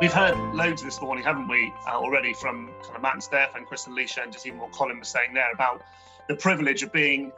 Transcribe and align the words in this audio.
We've 0.00 0.10
heard 0.10 0.34
loads 0.54 0.82
this 0.82 0.98
morning, 1.02 1.24
haven't 1.24 1.46
we, 1.46 1.74
uh, 1.86 1.90
already 1.90 2.32
from 2.32 2.70
kind 2.82 2.96
of 2.96 3.02
Matt 3.02 3.12
and 3.12 3.22
Steph 3.22 3.54
and 3.54 3.66
Chris 3.66 3.84
and 3.84 3.92
Alicia, 3.92 4.22
and 4.22 4.32
just 4.32 4.46
even 4.46 4.58
what 4.58 4.72
Colin 4.72 4.98
was 4.98 5.08
saying 5.08 5.34
there 5.34 5.52
about 5.52 5.82
the 6.26 6.36
privilege 6.36 6.82
of 6.82 6.90
being 6.90 7.32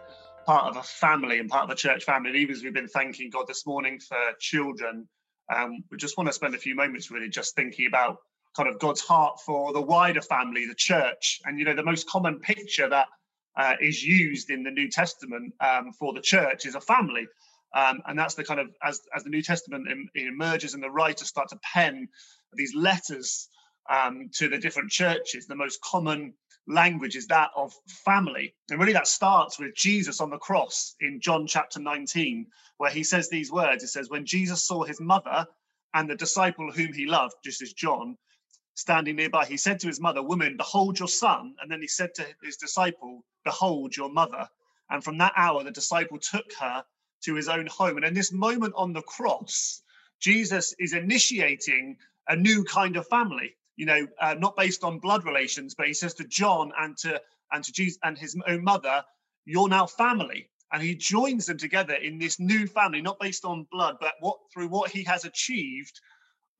part 0.47 0.67
of 0.67 0.77
a 0.77 0.83
family 0.85 1.41
and 1.41 1.51
part 1.51 1.65
of 1.65 1.71
a 1.71 1.75
church 1.75 2.05
family. 2.05 2.31
And 2.31 2.39
even 2.39 2.55
as 2.55 2.63
we've 2.63 2.73
been 2.73 2.87
thanking 2.87 3.31
God 3.31 3.49
this 3.49 3.67
morning 3.67 3.99
for 3.99 4.17
children, 4.39 5.09
um, 5.53 5.83
we 5.91 5.97
just 5.97 6.17
want 6.17 6.29
to 6.29 6.33
spend 6.33 6.55
a 6.55 6.59
few 6.59 6.77
moments 6.77 7.11
really 7.11 7.29
just 7.29 7.57
thinking 7.57 7.87
about 7.87 8.19
kind 8.57 8.69
of 8.69 8.79
God's 8.79 9.01
heart 9.01 9.41
for 9.45 9.73
the 9.73 9.83
wider 9.83 10.23
family, 10.23 10.65
the 10.65 10.77
church. 10.77 11.41
And, 11.45 11.59
you 11.59 11.65
know, 11.65 11.75
the 11.75 11.83
most 11.83 12.09
common 12.09 12.39
picture 12.39 12.89
that 12.89 13.09
uh, 13.57 13.75
is 13.81 14.05
used 14.05 14.51
in 14.51 14.63
the 14.63 14.71
New 14.71 14.89
Testament 14.89 15.53
um, 15.61 15.91
for 15.99 16.13
the 16.13 16.21
church 16.21 16.65
is 16.65 16.77
a 16.77 16.81
family. 16.81 17.27
Um, 17.75 18.03
and 18.07 18.17
that's 18.17 18.35
the 18.35 18.45
kind 18.45 18.61
of, 18.61 18.69
as, 18.85 19.01
as 19.17 19.25
the 19.25 19.31
New 19.31 19.43
Testament 19.43 19.89
em- 19.91 20.11
emerges 20.15 20.75
and 20.75 20.83
the 20.83 20.91
writers 20.91 21.27
start 21.27 21.49
to 21.49 21.59
pen 21.75 22.07
these 22.55 22.75
letters 22.75 23.49
um, 23.91 24.31
to 24.35 24.49
the 24.49 24.59
different 24.59 24.91
churches, 24.91 25.47
the 25.47 25.57
most 25.57 25.81
common 25.83 26.35
language 26.67 27.17
is 27.17 27.27
that 27.27 27.51
of 27.57 27.73
family. 28.05 28.55
And 28.71 28.79
really, 28.81 28.93
that 28.93 29.07
starts 29.07 29.59
with 29.59 29.75
Jesus 29.75 30.21
on 30.21 30.31
the 30.31 30.39
cross 30.39 30.95
in 31.01 31.21
John 31.21 31.47
chapter 31.47 31.81
19, 31.81 32.47
where 32.79 32.91
he 32.91 33.05
says 33.05 33.29
these 33.29 33.51
words. 33.51 33.83
It 33.83 33.89
says, 33.89 34.09
When 34.09 34.27
Jesus 34.27 34.67
saw 34.67 34.85
his 34.85 35.01
mother 35.01 35.47
and 35.95 36.09
the 36.09 36.17
disciple 36.17 36.71
whom 36.71 36.93
he 36.93 37.07
loved, 37.07 37.35
just 37.45 37.63
as 37.63 37.73
John, 37.73 38.17
standing 38.75 39.17
nearby, 39.17 39.45
he 39.45 39.57
said 39.57 39.81
to 39.81 39.89
his 39.89 40.01
mother, 40.01 40.23
Woman, 40.23 40.57
behold 40.57 40.99
your 40.99 41.09
son. 41.09 41.55
And 41.61 41.71
then 41.71 41.81
he 41.81 41.89
said 41.89 42.15
to 42.15 42.27
his 42.43 42.57
disciple, 42.57 43.25
Behold 43.45 43.97
your 43.97 44.11
mother. 44.11 44.49
And 44.91 45.03
from 45.03 45.19
that 45.19 45.33
hour, 45.37 45.65
the 45.65 45.71
disciple 45.71 46.19
took 46.19 46.53
her 46.61 46.85
to 47.25 47.35
his 47.35 47.49
own 47.49 47.67
home. 47.67 47.97
And 47.97 48.07
in 48.07 48.15
this 48.15 48.33
moment 48.33 48.75
on 48.77 48.93
the 48.93 49.03
cross, 49.03 49.83
Jesus 50.21 50.75
is 50.79 50.93
initiating 50.93 51.97
a 52.33 52.37
new 52.37 52.65
kind 52.65 52.97
of 52.97 53.07
family 53.09 53.51
you 53.77 53.87
know, 53.87 54.07
uh, 54.21 54.35
not 54.39 54.57
based 54.57 54.85
on 54.85 54.99
blood 54.99 55.25
relations, 55.25 55.75
but 55.75 55.87
he 55.87 55.95
says 55.95 56.15
to 56.15 56.25
John 56.25 56.73
and 56.79 56.97
to 56.99 57.21
and 57.53 57.65
to 57.65 57.73
Jesus 57.73 57.99
and 58.03 58.17
his 58.17 58.37
own 58.47 58.63
mother, 58.65 59.05
"You're 59.45 59.69
now 59.69 59.87
family." 59.87 60.51
And 60.73 60.83
he 60.83 60.95
joins 60.95 61.47
them 61.47 61.59
together 61.59 61.95
in 61.95 62.19
this 62.19 62.41
new 62.41 62.67
family, 62.67 63.03
not 63.03 63.19
based 63.21 63.45
on 63.45 63.67
blood, 63.71 63.97
but 64.01 64.15
what 64.21 64.39
through 64.53 64.69
what 64.69 64.91
he 64.91 65.05
has 65.05 65.25
achieved 65.25 66.01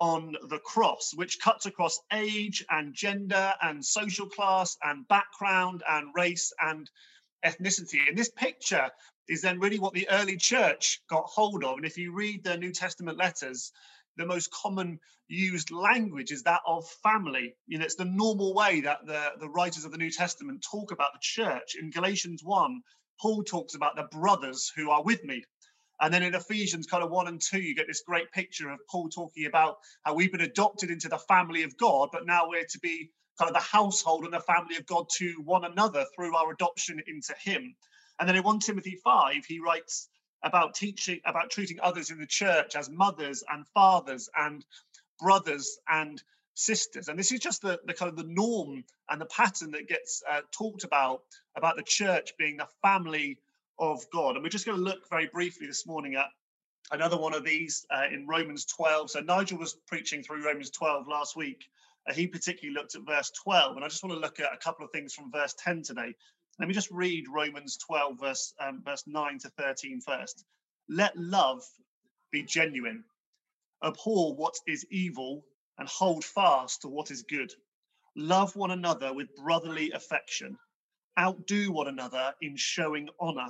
on 0.01 0.37
the 0.49 0.59
cross, 0.59 1.13
which 1.15 1.41
cuts 1.41 1.65
across 1.65 2.01
age 2.13 2.65
and 2.71 2.93
gender 2.93 3.55
and 3.63 3.85
social 3.85 4.29
class 4.29 4.77
and 4.83 5.07
background 5.09 5.83
and 5.89 6.15
race 6.15 6.53
and 6.61 6.91
ethnicity. 7.45 8.07
And 8.09 8.19
this 8.19 8.31
picture 8.31 8.91
is 9.29 9.43
then 9.43 9.61
really 9.61 9.79
what 9.79 9.95
the 9.95 10.09
early 10.11 10.37
church 10.37 11.01
got 11.09 11.25
hold 11.27 11.65
of. 11.65 11.77
And 11.77 11.87
if 11.87 11.97
you 11.97 12.13
read 12.13 12.43
the 12.43 12.57
New 12.57 12.73
Testament 12.73 13.17
letters, 13.17 13.73
the 14.17 14.27
most 14.27 14.51
common 14.51 14.99
used 15.29 15.71
language 15.71 16.31
is 16.31 16.43
that 16.43 16.61
of 16.67 16.89
family. 17.03 17.55
You 17.67 17.79
know, 17.79 17.85
it's 17.85 17.97
the 17.97 18.05
normal 18.05 18.55
way 18.55 18.81
that 18.83 19.07
the, 19.07 19.33
the 19.41 19.49
writers 19.49 19.85
of 19.85 19.93
the 19.93 19.99
New 19.99 20.11
Testament 20.11 20.65
talk 20.71 20.93
about 20.93 21.13
the 21.13 21.21
church. 21.21 21.75
In 21.81 21.91
Galatians 21.91 22.43
1, 22.45 22.81
Paul 23.21 23.43
talks 23.45 23.75
about 23.75 23.97
the 23.97 24.09
brothers 24.11 24.71
who 24.75 24.91
are 24.91 25.03
with 25.03 25.23
me. 25.25 25.45
And 26.01 26.13
then 26.13 26.23
in 26.23 26.35
Ephesians 26.35 26.87
kind 26.87 27.05
of 27.05 27.11
1 27.11 27.29
and 27.29 27.41
2, 27.41 27.61
you 27.61 27.75
get 27.75 27.87
this 27.87 28.03
great 28.07 28.31
picture 28.33 28.71
of 28.71 28.81
Paul 28.91 29.09
talking 29.09 29.47
about 29.47 29.77
how 30.05 30.15
we've 30.15 30.33
been 30.33 30.41
adopted 30.41 30.91
into 30.91 31.09
the 31.09 31.19
family 31.19 31.63
of 31.63 31.77
God, 31.77 32.09
but 32.13 32.27
now 32.27 32.49
we're 32.49 32.65
to 32.65 32.79
be 32.81 33.11
kind 33.39 33.49
of 33.49 33.55
the 33.55 33.61
household 33.61 34.25
and 34.25 34.33
the 34.33 34.41
family 34.41 34.77
of 34.77 34.87
God 34.87 35.07
to 35.19 35.35
one 35.45 35.65
another 35.65 36.05
through 36.15 36.35
our 36.37 36.51
adoption 36.51 37.01
into 37.07 37.35
Him. 37.41 37.77
And 38.19 38.29
then 38.29 38.37
in 38.37 38.43
1 38.43 38.61
Timothy 38.61 38.99
5, 39.03 39.45
he 39.47 39.61
writes, 39.61 40.09
about 40.43 40.75
teaching 40.75 41.21
about 41.25 41.51
treating 41.51 41.79
others 41.83 42.11
in 42.11 42.19
the 42.19 42.27
church 42.27 42.77
as 42.77 42.91
mothers 42.91 43.45
and 43.53 43.67
fathers 43.69 44.29
and 44.37 44.65
brothers 45.19 45.79
and 45.89 46.23
sisters. 46.55 47.09
And 47.09 47.19
this 47.19 47.33
is 47.33 47.41
just 47.41 47.63
the, 47.63 47.81
the 47.87 47.95
kind 47.95 48.11
of 48.11 48.17
the 48.17 48.31
norm 48.31 48.85
and 49.09 49.21
the 49.21 49.27
pattern 49.27 49.71
that 49.73 49.89
gets 49.89 50.23
uh, 50.31 50.41
talked 50.51 50.85
about 50.85 51.23
about 51.57 51.77
the 51.77 51.83
church 51.83 52.33
being 52.39 52.57
the 52.57 52.69
family 52.83 53.39
of 53.79 54.05
god. 54.13 54.35
And 54.35 54.43
we're 54.43 54.51
just 54.51 54.67
going 54.67 54.79
to 54.79 54.85
look 54.85 55.09
very 55.09 55.29
briefly 55.33 55.67
this 55.67 55.87
morning 55.87 56.15
at 56.17 56.27
another 56.91 57.17
one 57.17 57.35
of 57.35 57.45
these 57.45 57.87
uh, 57.91 58.07
in 58.13 58.27
romans 58.27 58.65
12 58.67 59.11
so 59.11 59.21
nigel 59.21 59.57
was 59.57 59.77
preaching 59.87 60.23
through 60.23 60.45
romans 60.45 60.71
12 60.71 61.07
last 61.09 61.37
week. 61.37 61.65
Uh, 62.09 62.13
he 62.13 62.27
particularly 62.27 62.75
looked 62.75 62.95
at 62.97 63.03
verse 63.07 63.31
12 63.43 63.77
and 63.77 63.85
i 63.85 63.89
just 63.89 64.03
want 64.03 64.15
to 64.15 64.21
look 64.21 64.41
at 64.41 64.53
a 64.53 64.57
couple 64.57 64.85
of 64.85 64.91
things 64.91 65.15
from 65.15 65.31
verse 65.31 65.55
10 65.59 65.83
today 65.83 66.15
let 66.59 66.69
me 66.69 66.75
just 66.75 66.91
read 66.91 67.25
Romans 67.29 67.77
12, 67.79 68.21
verse, 68.21 68.55
um, 68.61 68.83
verse 68.85 69.05
9 69.07 69.39
to 69.41 69.49
13 69.51 70.01
first. 70.01 70.45
Let 70.89 71.17
love 71.17 71.65
be 72.31 72.43
genuine. 72.43 73.05
Abhor 73.83 74.35
what 74.35 74.55
is 74.67 74.87
evil 74.91 75.45
and 75.79 75.89
hold 75.89 76.25
fast 76.25 76.83
to 76.83 76.89
what 76.89 77.11
is 77.11 77.23
good. 77.23 77.53
Love 78.15 78.55
one 78.55 78.71
another 78.71 79.13
with 79.15 79.35
brotherly 79.35 79.91
affection. 79.93 80.59
Outdo 81.19 81.73
one 81.73 81.89
another 81.89 82.35
in 82.43 82.57
showing 82.57 83.09
honor. 83.19 83.49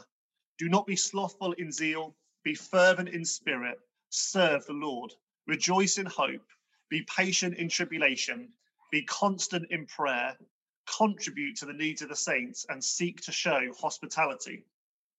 Do 0.59 0.69
not 0.69 0.87
be 0.87 0.97
slothful 0.97 1.53
in 1.53 1.73
zeal. 1.73 2.15
Be 2.45 2.55
fervent 2.55 3.09
in 3.09 3.25
spirit. 3.25 3.79
Serve 4.11 4.65
the 4.67 4.73
Lord. 4.73 5.13
Rejoice 5.47 5.99
in 5.99 6.07
hope. 6.07 6.47
Be 6.89 7.03
patient 7.17 7.57
in 7.57 7.69
tribulation. 7.69 8.53
Be 8.91 9.03
constant 9.05 9.67
in 9.71 9.87
prayer 9.87 10.37
contribute 10.97 11.57
to 11.57 11.67
the 11.67 11.73
needs 11.73 12.03
of 12.03 12.09
the 12.09 12.17
saints 12.17 12.67
and 12.69 12.83
seek 12.83 13.21
to 13.23 13.33
show 13.33 13.61
hospitality. 13.81 14.65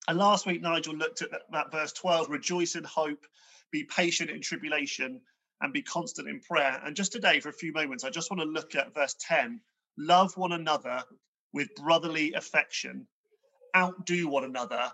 And 0.08 0.18
last 0.18 0.46
week, 0.46 0.62
Nigel 0.62 0.96
looked 0.96 1.22
at 1.22 1.32
that, 1.32 1.44
that, 1.52 1.72
verse 1.72 1.94
12 1.94 2.30
rejoice 2.30 2.76
in 2.76 2.84
hope, 2.84 3.26
be 3.72 3.84
patient 3.86 4.30
in 4.30 4.42
tribulation, 4.42 5.22
and 5.62 5.74
be 5.74 5.82
constant 5.82 6.28
in 6.28 6.42
prayer. 6.42 6.82
And 6.84 6.96
just 6.96 7.14
today, 7.14 7.40
for 7.40 7.50
a 7.50 7.54
few 7.54 7.72
moments, 7.72 8.04
I 8.04 8.10
just 8.10 8.30
want 8.30 8.42
to 8.42 8.48
look 8.48 8.76
at 8.76 8.94
verse 8.94 9.16
10 9.20 9.62
love 9.98 10.36
one 10.36 10.52
another 10.52 11.04
with 11.54 11.74
brotherly 11.76 12.34
affection, 12.34 13.08
outdo 13.76 14.28
one 14.28 14.44
another 14.44 14.92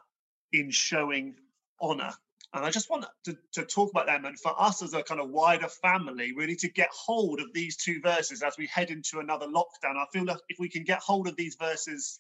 in 0.52 0.70
showing 0.70 1.36
honor. 1.80 2.12
And 2.54 2.66
I 2.66 2.72
just 2.72 2.90
want 2.90 3.06
to, 3.26 3.38
to 3.54 3.64
talk 3.64 3.92
about 3.92 4.08
them 4.08 4.26
and 4.26 4.40
for 4.40 4.60
us 4.60 4.82
as 4.82 4.94
a 4.94 5.04
kind 5.04 5.22
of 5.22 5.30
wider 5.30 5.68
family, 5.68 6.34
really 6.36 6.56
to 6.58 6.70
get 6.70 6.90
hold 6.92 7.40
of 7.40 7.54
these 7.54 7.78
two 7.78 8.02
verses 8.02 8.42
as 8.42 8.58
we 8.58 8.66
head 8.68 8.90
into 8.90 9.20
another 9.20 9.46
lockdown. 9.46 9.98
I 9.98 10.06
feel 10.12 10.26
like 10.26 10.40
if 10.50 10.58
we 10.60 10.68
can 10.68 10.84
get 10.84 11.00
hold 11.00 11.28
of 11.28 11.36
these 11.36 11.56
verses 11.56 12.20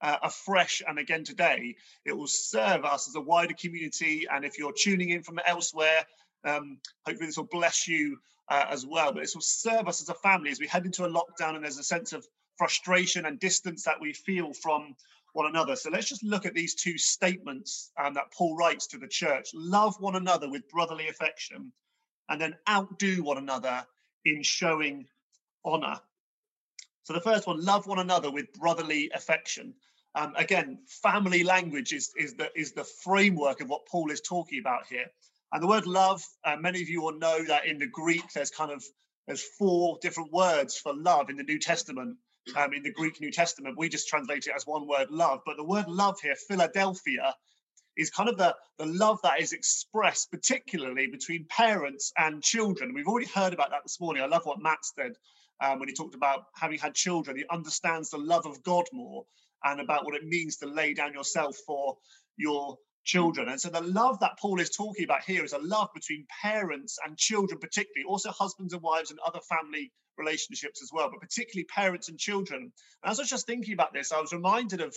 uh, 0.00 0.18
afresh 0.22 0.80
and 0.86 0.98
again 0.98 1.24
today, 1.24 1.74
it 2.04 2.16
will 2.16 2.28
serve 2.28 2.84
us 2.84 3.08
as 3.08 3.16
a 3.16 3.20
wider 3.20 3.54
community. 3.60 4.26
And 4.32 4.44
if 4.44 4.58
you're 4.58 4.72
tuning 4.72 5.08
in 5.08 5.24
from 5.24 5.40
elsewhere, 5.44 6.04
um, 6.44 6.78
hopefully 7.04 7.26
this 7.26 7.36
will 7.36 7.44
bless 7.44 7.88
you 7.88 8.18
uh, 8.48 8.66
as 8.70 8.86
well. 8.86 9.12
But 9.12 9.22
this 9.22 9.34
will 9.34 9.42
serve 9.42 9.88
us 9.88 10.02
as 10.02 10.08
a 10.08 10.14
family 10.14 10.50
as 10.50 10.60
we 10.60 10.68
head 10.68 10.86
into 10.86 11.04
a 11.04 11.10
lockdown 11.10 11.56
and 11.56 11.64
there's 11.64 11.78
a 11.78 11.84
sense 11.84 12.12
of 12.12 12.24
frustration 12.56 13.26
and 13.26 13.40
distance 13.40 13.82
that 13.84 14.00
we 14.00 14.12
feel 14.12 14.52
from 14.52 14.94
one 15.34 15.46
another. 15.46 15.76
So 15.76 15.90
let's 15.90 16.08
just 16.08 16.22
look 16.22 16.46
at 16.46 16.54
these 16.54 16.74
two 16.74 16.96
statements 16.96 17.90
um, 18.02 18.14
that 18.14 18.32
Paul 18.32 18.56
writes 18.56 18.86
to 18.88 18.98
the 18.98 19.08
church 19.08 19.50
love 19.52 19.96
one 20.00 20.16
another 20.16 20.48
with 20.48 20.68
brotherly 20.68 21.08
affection, 21.08 21.72
and 22.28 22.40
then 22.40 22.56
outdo 22.68 23.22
one 23.22 23.38
another 23.38 23.84
in 24.24 24.42
showing 24.42 25.06
honor. 25.64 26.00
So 27.02 27.12
the 27.12 27.20
first 27.20 27.46
one, 27.46 27.62
love 27.62 27.86
one 27.86 27.98
another 27.98 28.30
with 28.30 28.52
brotherly 28.54 29.10
affection. 29.14 29.74
Um, 30.14 30.34
again, 30.36 30.78
family 30.86 31.42
language 31.42 31.92
is, 31.92 32.12
is, 32.16 32.34
the, 32.34 32.48
is 32.54 32.72
the 32.72 32.84
framework 32.84 33.60
of 33.60 33.68
what 33.68 33.86
Paul 33.86 34.10
is 34.10 34.20
talking 34.20 34.60
about 34.60 34.86
here. 34.86 35.06
And 35.52 35.62
the 35.62 35.66
word 35.66 35.86
love, 35.86 36.24
uh, 36.44 36.56
many 36.56 36.80
of 36.80 36.88
you 36.88 37.02
will 37.02 37.18
know 37.18 37.44
that 37.44 37.66
in 37.66 37.78
the 37.78 37.88
Greek, 37.88 38.32
there's 38.32 38.50
kind 38.50 38.70
of 38.70 38.84
there's 39.26 39.42
four 39.42 39.98
different 40.00 40.32
words 40.32 40.76
for 40.76 40.94
love 40.94 41.30
in 41.30 41.36
the 41.36 41.42
New 41.42 41.58
Testament 41.58 42.18
um, 42.56 42.72
in 42.72 42.82
the 42.82 42.92
Greek 42.92 43.20
New 43.20 43.30
Testament. 43.30 43.78
We 43.78 43.88
just 43.88 44.08
translate 44.08 44.46
it 44.46 44.52
as 44.54 44.66
one 44.66 44.86
word, 44.86 45.10
love. 45.10 45.40
But 45.46 45.56
the 45.56 45.64
word 45.64 45.88
love 45.88 46.20
here, 46.20 46.36
Philadelphia, 46.36 47.34
is 47.96 48.10
kind 48.10 48.28
of 48.28 48.36
the, 48.36 48.54
the 48.78 48.86
love 48.86 49.20
that 49.22 49.40
is 49.40 49.52
expressed, 49.52 50.30
particularly 50.30 51.06
between 51.06 51.46
parents 51.48 52.12
and 52.18 52.42
children. 52.42 52.92
We've 52.94 53.06
already 53.06 53.28
heard 53.28 53.52
about 53.52 53.70
that 53.70 53.82
this 53.84 54.00
morning. 54.00 54.22
I 54.22 54.26
love 54.26 54.44
what 54.44 54.60
Matt 54.60 54.84
said 54.84 55.12
um, 55.60 55.78
when 55.78 55.88
he 55.88 55.94
talked 55.94 56.14
about 56.14 56.46
having 56.54 56.78
had 56.78 56.94
children. 56.94 57.36
He 57.36 57.44
understands 57.50 58.10
the 58.10 58.18
love 58.18 58.46
of 58.46 58.62
God 58.62 58.84
more 58.92 59.24
and 59.64 59.80
about 59.80 60.04
what 60.04 60.14
it 60.14 60.24
means 60.24 60.56
to 60.58 60.66
lay 60.66 60.94
down 60.94 61.14
yourself 61.14 61.56
for 61.66 61.96
your 62.36 62.76
children. 63.04 63.48
And 63.48 63.60
so 63.60 63.68
the 63.68 63.80
love 63.80 64.18
that 64.20 64.38
Paul 64.40 64.60
is 64.60 64.70
talking 64.70 65.04
about 65.04 65.22
here 65.24 65.44
is 65.44 65.52
a 65.52 65.58
love 65.58 65.88
between 65.94 66.26
parents 66.42 66.98
and 67.04 67.16
children, 67.16 67.60
particularly, 67.60 68.04
also 68.08 68.30
husbands 68.30 68.72
and 68.72 68.82
wives 68.82 69.10
and 69.10 69.20
other 69.24 69.40
family 69.48 69.92
relationships 70.18 70.82
as 70.82 70.90
well, 70.92 71.10
but 71.10 71.20
particularly 71.20 71.64
parents 71.64 72.08
and 72.08 72.18
children. 72.18 72.72
And 73.02 73.10
as 73.10 73.18
I 73.18 73.22
was 73.22 73.30
just 73.30 73.46
thinking 73.46 73.74
about 73.74 73.92
this, 73.92 74.12
I 74.12 74.20
was 74.20 74.32
reminded 74.32 74.80
of 74.80 74.94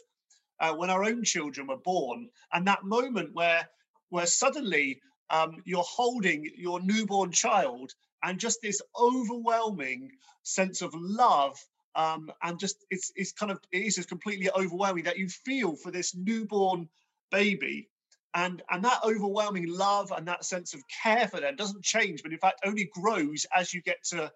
uh, 0.60 0.74
when 0.74 0.90
our 0.90 1.04
own 1.04 1.24
children 1.24 1.68
were 1.68 1.78
born 1.78 2.30
and 2.54 2.68
that 2.68 2.84
moment 2.84 3.30
where 3.34 3.68
where 4.10 4.26
suddenly 4.26 5.02
um, 5.30 5.62
you're 5.66 5.84
holding 5.84 6.50
your 6.56 6.80
newborn 6.82 7.32
child 7.32 7.92
and 8.24 8.40
just 8.40 8.62
this 8.62 8.82
overwhelming 9.00 10.10
sense 10.44 10.82
of 10.82 10.94
love 10.96 11.58
um, 11.96 12.32
and 12.42 12.60
just 12.60 12.86
it's 12.90 13.12
it's 13.16 13.34
kind 13.34 13.52
of 13.52 13.60
it 13.72 13.84
is 13.84 13.96
just 13.96 14.10
completely 14.10 14.50
overwhelming 14.52 15.04
that 15.04 15.18
you 15.18 15.28
feel 15.28 15.76
for 15.76 15.92
this 15.92 16.16
newborn 16.16 16.88
baby 17.32 17.90
and 18.34 18.62
and 18.70 18.84
that 18.86 19.02
overwhelming 19.04 19.68
love 19.68 20.12
and 20.16 20.28
that 20.28 20.46
sense 20.46 20.74
of 20.74 20.82
care 21.04 21.28
for 21.28 21.40
them 21.40 21.56
doesn't 21.56 21.84
change 21.84 22.24
but 22.24 22.32
in 22.32 22.40
fact 22.40 22.62
only 22.66 22.90
grows 22.94 23.46
as 23.56 23.74
you 23.74 23.82
get 23.82 24.04
to 24.04 24.32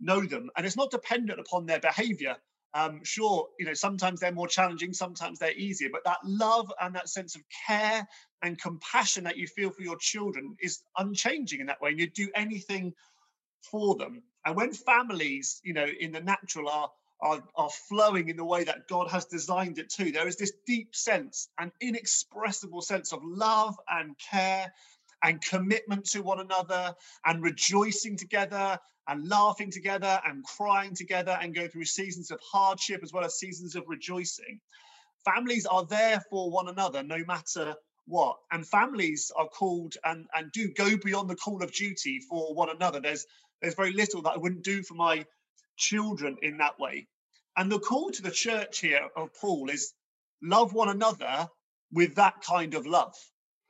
know 0.00 0.24
them. 0.24 0.50
And 0.56 0.66
it's 0.66 0.76
not 0.76 0.90
dependent 0.90 1.40
upon 1.40 1.66
their 1.66 1.80
behavior. 1.80 2.36
Um, 2.74 3.00
sure, 3.04 3.48
you 3.58 3.64
know, 3.64 3.74
sometimes 3.74 4.20
they're 4.20 4.32
more 4.32 4.48
challenging, 4.48 4.92
sometimes 4.92 5.38
they're 5.38 5.56
easier, 5.56 5.88
but 5.90 6.04
that 6.04 6.18
love 6.24 6.70
and 6.80 6.94
that 6.94 7.08
sense 7.08 7.34
of 7.34 7.42
care 7.66 8.06
and 8.42 8.60
compassion 8.60 9.24
that 9.24 9.38
you 9.38 9.46
feel 9.46 9.70
for 9.70 9.82
your 9.82 9.96
children 9.98 10.56
is 10.60 10.82
unchanging 10.98 11.60
in 11.60 11.66
that 11.66 11.80
way. 11.80 11.90
And 11.90 12.00
you 12.00 12.10
do 12.10 12.28
anything 12.34 12.92
for 13.62 13.94
them. 13.94 14.22
And 14.44 14.56
when 14.56 14.72
families, 14.72 15.60
you 15.64 15.72
know, 15.72 15.86
in 15.86 16.12
the 16.12 16.20
natural 16.20 16.68
are 16.68 16.90
are, 17.20 17.42
are 17.54 17.70
flowing 17.88 18.28
in 18.28 18.36
the 18.36 18.44
way 18.44 18.64
that 18.64 18.88
God 18.88 19.10
has 19.10 19.24
designed 19.24 19.78
it 19.78 19.88
to, 19.90 20.12
there 20.12 20.28
is 20.28 20.36
this 20.36 20.52
deep 20.66 20.94
sense, 20.94 21.48
an 21.58 21.72
inexpressible 21.80 22.82
sense 22.82 23.12
of 23.12 23.20
love 23.24 23.74
and 23.88 24.14
care 24.18 24.72
and 25.22 25.42
commitment 25.42 26.04
to 26.04 26.22
one 26.22 26.40
another 26.40 26.94
and 27.24 27.42
rejoicing 27.42 28.16
together 28.16 28.78
and 29.08 29.28
laughing 29.28 29.70
together 29.70 30.20
and 30.26 30.44
crying 30.44 30.94
together 30.94 31.38
and 31.40 31.54
go 31.54 31.68
through 31.68 31.84
seasons 31.84 32.30
of 32.30 32.40
hardship 32.40 33.00
as 33.02 33.12
well 33.12 33.24
as 33.24 33.38
seasons 33.38 33.76
of 33.76 33.84
rejoicing. 33.86 34.60
Families 35.24 35.66
are 35.66 35.84
there 35.86 36.20
for 36.30 36.50
one 36.50 36.68
another 36.68 37.02
no 37.02 37.18
matter 37.26 37.74
what. 38.06 38.36
And 38.52 38.66
families 38.66 39.30
are 39.36 39.48
called 39.48 39.94
and, 40.04 40.26
and 40.34 40.50
do 40.52 40.68
go 40.68 40.96
beyond 40.96 41.28
the 41.28 41.36
call 41.36 41.62
of 41.62 41.72
duty 41.72 42.20
for 42.20 42.54
one 42.54 42.70
another. 42.70 43.00
There's 43.00 43.26
there's 43.60 43.74
very 43.74 43.92
little 43.92 44.22
that 44.22 44.34
I 44.34 44.36
wouldn't 44.36 44.64
do 44.64 44.82
for 44.82 44.94
my 44.94 45.24
children 45.76 46.36
in 46.42 46.58
that 46.58 46.78
way. 46.78 47.06
And 47.56 47.72
the 47.72 47.78
call 47.78 48.10
to 48.10 48.22
the 48.22 48.30
church 48.30 48.80
here 48.80 49.08
of 49.16 49.30
Paul 49.40 49.70
is 49.70 49.94
love 50.42 50.74
one 50.74 50.90
another 50.90 51.48
with 51.90 52.16
that 52.16 52.42
kind 52.42 52.74
of 52.74 52.86
love. 52.86 53.14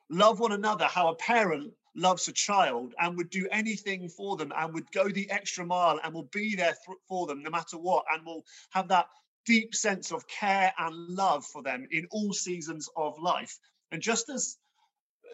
Love 0.09 0.41
one 0.41 0.53
another 0.53 0.85
how 0.85 1.09
a 1.09 1.17
parent 1.17 1.73
loves 1.97 2.29
a 2.29 2.33
child 2.33 2.95
and 2.99 3.17
would 3.17 3.31
do 3.31 3.49
anything 3.51 4.09
for 4.09 4.37
them 4.37 4.53
and 4.57 4.75
would 4.75 4.91
go 4.93 5.09
the 5.09 5.31
extra 5.31 5.65
mile 5.65 5.99
and 6.05 6.13
will 6.15 6.29
be 6.33 6.55
there 6.55 6.77
for 7.09 7.27
them 7.27 7.43
no 7.43 7.51
matter 7.51 7.79
what 7.79 8.05
and 8.13 8.25
will 8.25 8.45
have 8.71 8.89
that 8.89 9.07
deep 9.47 9.75
sense 9.75 10.13
of 10.13 10.27
care 10.29 10.73
and 10.79 10.95
love 11.09 11.45
for 11.45 11.63
them 11.63 11.87
in 11.91 12.07
all 12.11 12.33
seasons 12.33 12.89
of 12.97 13.19
life. 13.19 13.59
And 13.91 14.03
just 14.03 14.29
as 14.29 14.59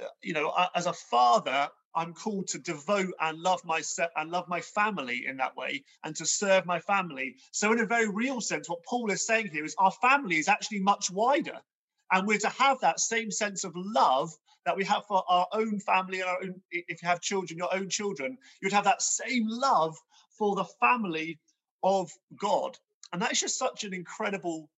uh, 0.02 0.06
you 0.22 0.32
know, 0.32 0.52
as 0.74 0.86
a 0.86 0.92
father, 0.92 1.69
I'm 1.94 2.14
called 2.14 2.48
to 2.48 2.58
devote 2.58 3.12
and 3.20 3.38
love 3.38 3.64
myself 3.64 4.10
and 4.16 4.30
love 4.30 4.48
my 4.48 4.60
family 4.60 5.26
in 5.26 5.36
that 5.38 5.56
way 5.56 5.84
and 6.04 6.16
to 6.16 6.26
serve 6.26 6.64
my 6.64 6.80
family. 6.80 7.36
So, 7.50 7.72
in 7.72 7.80
a 7.80 7.86
very 7.86 8.08
real 8.08 8.40
sense, 8.40 8.69
what 8.69 8.84
Paul 8.84 9.10
is 9.10 9.26
saying 9.26 9.48
here 9.48 9.64
is 9.64 9.74
our 9.78 9.90
family 9.90 10.38
is 10.38 10.48
actually 10.48 10.80
much 10.80 11.10
wider. 11.10 11.60
And 12.10 12.26
we're 12.26 12.38
to 12.38 12.48
have 12.48 12.80
that 12.80 13.00
same 13.00 13.30
sense 13.30 13.64
of 13.64 13.72
love 13.74 14.32
that 14.64 14.76
we 14.76 14.85
have 14.85 15.05
for 15.06 15.25
our 15.29 15.47
own 15.53 15.81
family 15.81 16.20
and 16.20 16.29
our 16.29 16.43
own, 16.43 16.61
if 16.70 17.03
you 17.03 17.09
have 17.09 17.20
children, 17.20 17.59
your 17.59 17.75
own 17.75 17.88
children, 17.88 18.38
you'd 18.61 18.73
have 18.73 18.85
that 18.85 19.03
same 19.03 19.47
love 19.49 19.97
for 20.38 20.55
the 20.55 20.64
family 20.81 21.38
of 21.82 22.11
God. 22.41 22.79
And 23.12 23.20
that's 23.20 23.41
just 23.41 23.59
such 23.59 23.85
an 23.85 23.93
incredible 23.93 24.70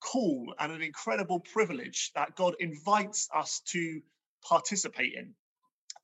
call 0.00 0.54
and 0.58 0.72
an 0.72 0.82
incredible 0.82 1.40
privilege 1.40 2.10
that 2.14 2.34
God 2.36 2.54
invites 2.60 3.28
us 3.34 3.60
to 3.66 4.00
participate 4.42 5.14
in. 5.14 5.34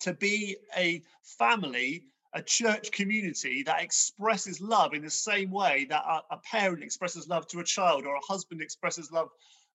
To 0.01 0.13
be 0.15 0.57
a 0.77 1.03
family, 1.39 2.05
a 2.35 2.43
church 2.43 2.93
community 2.93 3.63
that 3.65 3.83
expresses 3.83 4.61
love 4.61 4.95
in 4.95 5.03
the 5.03 5.11
same 5.11 5.51
way 5.51 5.87
that 5.89 6.05
a, 6.05 6.35
a 6.35 6.39
parent 6.39 6.83
expresses 6.83 7.29
love 7.29 7.47
to 7.49 7.61
a 7.61 7.65
child 7.65 8.05
or 8.05 8.15
a 8.15 8.27
husband 8.27 8.61
expresses 8.61 9.11
love 9.11 9.29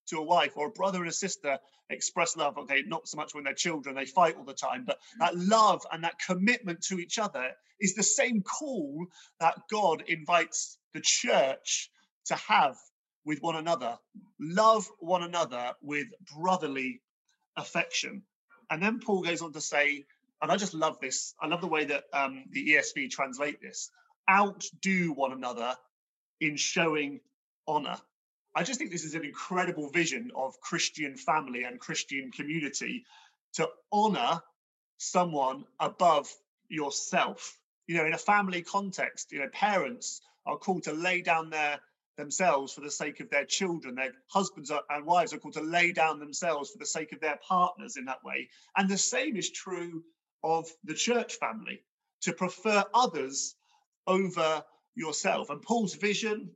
to 0.08 0.18
a 0.18 0.22
wife 0.22 0.52
or 0.56 0.68
a 0.68 0.70
brother 0.70 1.00
and 1.00 1.08
a 1.08 1.12
sister 1.12 1.58
express 1.90 2.36
love. 2.36 2.58
Okay, 2.58 2.82
not 2.86 3.08
so 3.08 3.16
much 3.16 3.34
when 3.34 3.44
they're 3.44 3.54
children, 3.54 3.94
they 3.94 4.06
fight 4.06 4.36
all 4.36 4.44
the 4.44 4.54
time, 4.54 4.84
but 4.86 4.98
that 5.18 5.36
love 5.36 5.82
and 5.92 6.04
that 6.04 6.18
commitment 6.26 6.82
to 6.82 6.98
each 6.98 7.18
other 7.18 7.50
is 7.80 7.94
the 7.94 8.02
same 8.02 8.42
call 8.42 9.06
that 9.40 9.54
God 9.70 10.04
invites 10.06 10.78
the 10.94 11.00
church 11.02 11.90
to 12.26 12.34
have 12.34 12.76
with 13.24 13.40
one 13.40 13.56
another. 13.56 13.98
Love 14.40 14.86
one 14.98 15.22
another 15.22 15.72
with 15.82 16.06
brotherly 16.36 17.00
affection. 17.56 18.22
And 18.70 18.82
then 18.82 19.00
Paul 19.00 19.22
goes 19.22 19.42
on 19.42 19.52
to 19.52 19.60
say, 19.60 20.04
and 20.40 20.50
I 20.50 20.56
just 20.56 20.74
love 20.74 20.98
this. 21.00 21.34
I 21.40 21.46
love 21.46 21.60
the 21.60 21.68
way 21.68 21.84
that 21.84 22.04
um, 22.12 22.44
the 22.50 22.70
ESV 22.70 23.10
translate 23.10 23.60
this. 23.60 23.90
Outdo 24.28 25.12
one 25.12 25.32
another 25.32 25.74
in 26.40 26.56
showing 26.56 27.20
honor. 27.66 27.96
I 28.54 28.62
just 28.62 28.78
think 28.78 28.90
this 28.90 29.04
is 29.04 29.14
an 29.14 29.24
incredible 29.24 29.88
vision 29.88 30.30
of 30.34 30.60
Christian 30.60 31.16
family 31.16 31.64
and 31.64 31.80
Christian 31.80 32.30
community 32.30 33.04
to 33.54 33.68
honor 33.90 34.42
someone 34.98 35.64
above 35.80 36.30
yourself. 36.68 37.58
You 37.86 37.96
know, 37.96 38.06
in 38.06 38.12
a 38.12 38.18
family 38.18 38.62
context, 38.62 39.32
you 39.32 39.38
know, 39.40 39.48
parents 39.52 40.20
are 40.46 40.58
called 40.58 40.84
to 40.84 40.92
lay 40.92 41.22
down 41.22 41.50
their 41.50 41.80
themselves 42.18 42.74
for 42.74 42.82
the 42.82 42.90
sake 42.90 43.20
of 43.20 43.30
their 43.30 43.46
children. 43.46 43.94
Their 43.94 44.12
husbands 44.28 44.70
and 44.90 45.06
wives 45.06 45.32
are 45.32 45.38
called 45.38 45.54
to 45.54 45.62
lay 45.62 45.92
down 45.92 46.18
themselves 46.18 46.70
for 46.70 46.78
the 46.78 46.86
sake 46.86 47.12
of 47.12 47.20
their 47.20 47.38
partners 47.46 47.96
in 47.96 48.04
that 48.04 48.22
way. 48.22 48.48
And 48.76 48.88
the 48.88 48.98
same 48.98 49.36
is 49.36 49.50
true 49.50 50.04
of 50.44 50.68
the 50.84 50.94
church 50.94 51.34
family 51.36 51.82
to 52.22 52.32
prefer 52.32 52.84
others 52.92 53.54
over 54.06 54.62
yourself. 54.94 55.48
And 55.50 55.62
Paul's 55.62 55.94
vision 55.94 56.50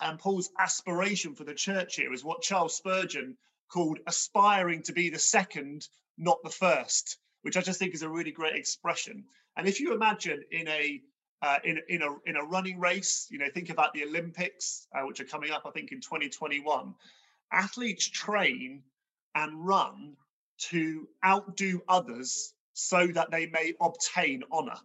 and 0.00 0.18
Paul's 0.18 0.50
aspiration 0.58 1.34
for 1.34 1.44
the 1.44 1.54
church 1.54 1.96
here 1.96 2.12
is 2.12 2.24
what 2.24 2.42
Charles 2.42 2.76
Spurgeon 2.76 3.36
called 3.70 3.98
aspiring 4.06 4.82
to 4.82 4.92
be 4.92 5.10
the 5.10 5.18
second, 5.18 5.88
not 6.18 6.42
the 6.42 6.50
first, 6.50 7.18
which 7.42 7.56
I 7.56 7.60
just 7.60 7.78
think 7.78 7.94
is 7.94 8.02
a 8.02 8.08
really 8.08 8.32
great 8.32 8.56
expression. 8.56 9.24
And 9.56 9.68
if 9.68 9.80
you 9.80 9.94
imagine 9.94 10.42
in 10.50 10.68
a 10.68 11.00
uh, 11.42 11.58
in 11.64 11.80
in 11.88 12.02
a 12.02 12.14
in 12.26 12.36
a 12.36 12.44
running 12.44 12.78
race, 12.78 13.26
you 13.30 13.38
know, 13.38 13.48
think 13.54 13.70
about 13.70 13.94
the 13.94 14.04
Olympics, 14.04 14.86
uh, 14.94 15.02
which 15.06 15.20
are 15.20 15.24
coming 15.24 15.50
up, 15.50 15.62
I 15.64 15.70
think, 15.70 15.92
in 15.92 16.00
2021. 16.00 16.94
Athletes 17.52 18.08
train 18.08 18.82
and 19.34 19.66
run 19.66 20.16
to 20.58 21.08
outdo 21.24 21.80
others 21.88 22.52
so 22.74 23.06
that 23.08 23.30
they 23.30 23.46
may 23.46 23.72
obtain 23.80 24.42
honor 24.50 24.78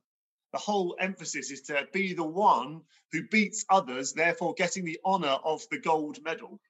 the 0.56 0.62
whole 0.62 0.96
emphasis 1.02 1.52
is 1.52 1.64
to 1.64 1.86
be 1.92 2.14
the 2.14 2.24
one 2.24 2.80
who 3.12 3.28
beats 3.28 3.66
others, 3.70 4.14
therefore 4.14 4.54
getting 4.54 4.86
the 4.86 4.98
honor 5.04 5.38
of 5.44 5.62
the 5.70 5.78
gold 5.78 6.18
medal. 6.24 6.62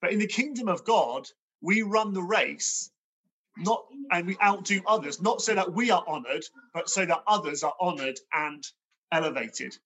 But 0.00 0.12
in 0.12 0.18
the 0.18 0.26
kingdom 0.26 0.66
of 0.66 0.84
God, 0.84 1.28
we 1.62 1.82
run 1.82 2.12
the 2.12 2.24
race 2.24 2.90
not 3.56 3.84
and 4.10 4.26
we 4.26 4.36
outdo 4.42 4.80
others, 4.84 5.22
not 5.22 5.42
so 5.42 5.54
that 5.54 5.72
we 5.72 5.92
are 5.92 6.02
honored, 6.08 6.44
but 6.74 6.90
so 6.90 7.06
that 7.06 7.22
others 7.28 7.62
are 7.62 7.74
honored 7.78 8.18
and 8.32 8.66
elevated. 9.12 9.76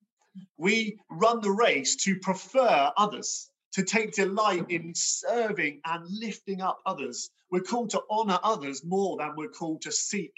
We 0.56 0.98
run 1.10 1.42
the 1.42 1.50
race 1.50 1.96
to 2.04 2.18
prefer 2.20 2.92
others, 2.96 3.50
to 3.72 3.82
take 3.82 4.12
delight 4.12 4.70
in 4.70 4.94
serving 4.94 5.82
and 5.84 6.06
lifting 6.08 6.62
up 6.62 6.80
others. 6.86 7.28
We're 7.50 7.60
called 7.60 7.90
to 7.90 8.02
honor 8.08 8.38
others 8.42 8.84
more 8.84 9.18
than 9.18 9.34
we're 9.36 9.48
called 9.48 9.82
to 9.82 9.92
seek 9.92 10.32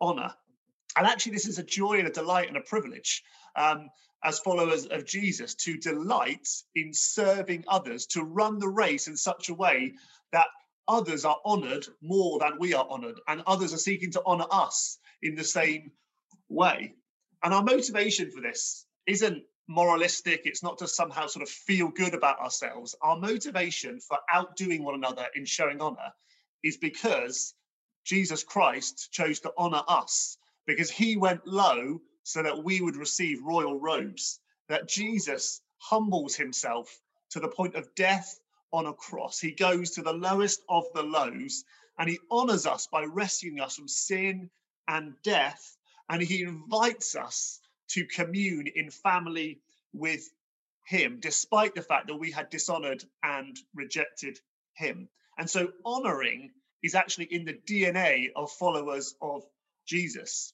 honor. 0.00 0.34
And 0.96 1.06
actually, 1.06 1.32
this 1.32 1.46
is 1.46 1.58
a 1.58 1.64
joy 1.64 1.98
and 1.98 2.08
a 2.08 2.12
delight 2.12 2.48
and 2.48 2.56
a 2.56 2.62
privilege 2.62 3.22
um, 3.56 3.88
as 4.24 4.38
followers 4.40 4.86
of 4.86 5.06
Jesus 5.06 5.54
to 5.54 5.76
delight 5.76 6.48
in 6.74 6.92
serving 6.92 7.64
others, 7.68 8.06
to 8.06 8.22
run 8.22 8.58
the 8.58 8.68
race 8.68 9.06
in 9.06 9.16
such 9.16 9.48
a 9.48 9.54
way 9.54 9.94
that 10.32 10.46
others 10.88 11.24
are 11.24 11.38
honored 11.44 11.86
more 12.02 12.38
than 12.38 12.58
we 12.58 12.74
are 12.74 12.86
honored, 12.88 13.20
and 13.28 13.42
others 13.46 13.72
are 13.74 13.78
seeking 13.78 14.10
to 14.12 14.22
honor 14.24 14.46
us 14.50 14.98
in 15.22 15.34
the 15.34 15.44
same 15.44 15.92
way. 16.48 16.94
And 17.42 17.54
our 17.54 17.62
motivation 17.62 18.30
for 18.30 18.40
this 18.40 18.86
isn't 19.06 19.44
moralistic, 19.68 20.42
it's 20.44 20.62
not 20.62 20.78
to 20.78 20.88
somehow 20.88 21.26
sort 21.26 21.42
of 21.42 21.50
feel 21.50 21.88
good 21.88 22.14
about 22.14 22.40
ourselves. 22.40 22.96
Our 23.02 23.18
motivation 23.18 24.00
for 24.00 24.18
outdoing 24.32 24.82
one 24.82 24.94
another 24.94 25.26
in 25.34 25.44
showing 25.44 25.80
honor 25.80 26.12
is 26.64 26.78
because 26.78 27.54
Jesus 28.04 28.42
Christ 28.42 29.12
chose 29.12 29.40
to 29.40 29.52
honor 29.56 29.82
us 29.86 30.38
because 30.68 30.90
he 30.90 31.16
went 31.16 31.46
low 31.46 31.98
so 32.24 32.42
that 32.42 32.62
we 32.62 32.82
would 32.82 32.94
receive 32.94 33.42
royal 33.42 33.80
robes. 33.80 34.38
That 34.68 34.86
Jesus 34.86 35.62
humbles 35.78 36.36
himself 36.36 36.94
to 37.30 37.40
the 37.40 37.48
point 37.48 37.74
of 37.74 37.94
death 37.94 38.38
on 38.70 38.84
a 38.84 38.92
cross. 38.92 39.40
He 39.40 39.52
goes 39.52 39.92
to 39.92 40.02
the 40.02 40.12
lowest 40.12 40.60
of 40.68 40.84
the 40.94 41.02
lows 41.02 41.64
and 41.98 42.08
he 42.08 42.18
honors 42.30 42.66
us 42.66 42.86
by 42.86 43.04
rescuing 43.04 43.60
us 43.60 43.76
from 43.76 43.88
sin 43.88 44.50
and 44.86 45.14
death. 45.22 45.78
And 46.10 46.20
he 46.20 46.42
invites 46.42 47.16
us 47.16 47.60
to 47.92 48.04
commune 48.04 48.66
in 48.66 48.90
family 48.90 49.60
with 49.94 50.28
him, 50.84 51.18
despite 51.18 51.74
the 51.74 51.82
fact 51.82 52.08
that 52.08 52.16
we 52.16 52.30
had 52.30 52.50
dishonored 52.50 53.02
and 53.22 53.56
rejected 53.74 54.38
him. 54.74 55.08
And 55.38 55.48
so, 55.48 55.72
honoring 55.84 56.50
is 56.82 56.94
actually 56.94 57.26
in 57.26 57.46
the 57.46 57.54
DNA 57.54 58.28
of 58.36 58.50
followers 58.52 59.14
of 59.22 59.44
Jesus. 59.86 60.52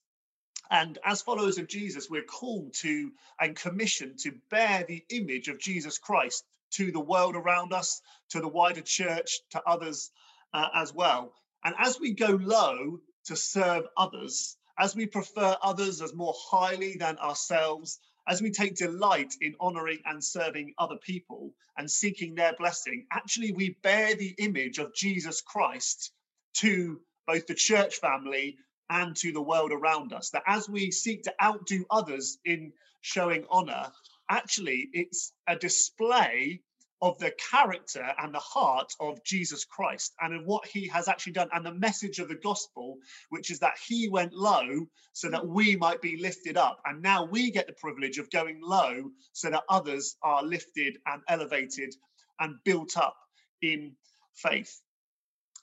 And 0.71 0.99
as 1.05 1.23
followers 1.23 1.59
of 1.59 1.69
Jesus, 1.69 2.09
we're 2.09 2.23
called 2.23 2.75
to 2.75 3.13
and 3.41 3.57
commissioned 3.57 4.19
to 4.21 4.33
bear 4.51 4.85
the 4.85 5.05
image 5.11 5.49
of 5.49 5.59
Jesus 5.59 5.99
Christ 5.99 6.45
to 6.73 6.91
the 6.91 7.01
world 7.01 7.37
around 7.37 7.73
us, 7.73 8.01
to 8.31 8.41
the 8.41 8.49
wider 8.49 8.81
church, 8.81 9.41
to 9.51 9.63
others 9.67 10.11
uh, 10.53 10.69
as 10.75 10.93
well. 10.93 11.35
And 11.65 11.75
as 11.79 12.01
we 12.01 12.13
go 12.13 12.39
low 12.41 13.01
to 13.27 13.37
serve 13.37 13.85
others, 13.97 14.57
as 14.79 14.97
we 14.97 15.07
prefer 15.07 15.57
others 15.63 16.03
as 16.03 16.15
more 16.15 16.35
highly 16.37 16.97
than 16.97 17.19
ourselves, 17.19 18.01
as 18.27 18.43
we 18.43 18.51
take 18.51 18.77
delight 18.77 19.35
in 19.41 19.55
honoring 19.61 20.01
and 20.07 20.25
serving 20.25 20.75
other 20.79 20.97
people 20.97 21.55
and 21.77 21.91
seeking 21.91 22.35
their 22.35 22.55
blessing, 22.55 23.07
actually 23.13 23.53
we 23.53 23.77
bear 23.83 24.15
the 24.15 24.35
image 24.39 24.79
of 24.79 24.95
Jesus 24.95 25.41
Christ 25.41 26.13
to 26.55 27.01
both 27.27 27.47
the 27.47 27.55
church 27.55 27.97
family 27.97 28.57
and 28.91 29.17
to 29.17 29.33
the 29.33 29.43
world 29.43 29.73
around 29.73 30.13
us. 30.13 30.31
That 30.31 30.45
as 30.47 30.69
we 30.69 30.91
seek 30.91 31.25
to 31.25 31.35
outdo 31.43 31.85
others 31.91 32.39
in 32.45 32.73
showing 33.01 33.45
honor, 33.51 33.91
actually 34.31 34.89
it's 34.93 35.33
a 35.47 35.57
display 35.57 36.61
of 37.03 37.19
the 37.19 37.33
character 37.51 38.15
and 38.19 38.35
the 38.35 38.39
heart 38.39 38.91
of 38.99 39.23
Jesus 39.25 39.67
Christ 39.67 40.15
and 40.21 40.35
of 40.35 40.47
what 40.47 40.67
he 40.67 40.89
has 40.89 41.07
actually 41.07 41.35
done, 41.35 41.51
and 41.53 41.67
the 41.67 41.75
message 41.75 42.19
of 42.19 42.29
the 42.29 42.35
gospel, 42.37 42.97
which 43.29 43.51
is 43.51 43.59
that 43.59 43.75
he 43.87 44.09
went 44.09 44.33
low 44.33 44.87
so 45.13 45.29
that 45.29 45.47
we 45.47 45.77
might 45.77 46.01
be 46.01 46.17
lifted 46.17 46.57
up. 46.57 46.81
And 46.87 47.03
now 47.03 47.25
we 47.25 47.51
get 47.51 47.67
the 47.67 47.75
privilege 47.75 48.17
of 48.17 48.31
going 48.31 48.61
low 48.63 49.11
so 49.33 49.51
that 49.51 49.65
others 49.69 50.17
are 50.23 50.43
lifted 50.43 50.97
and 51.07 51.21
elevated 51.29 51.95
and 52.41 52.57
built 52.65 52.97
up 52.97 53.17
in 53.61 53.97
faith. 54.35 54.81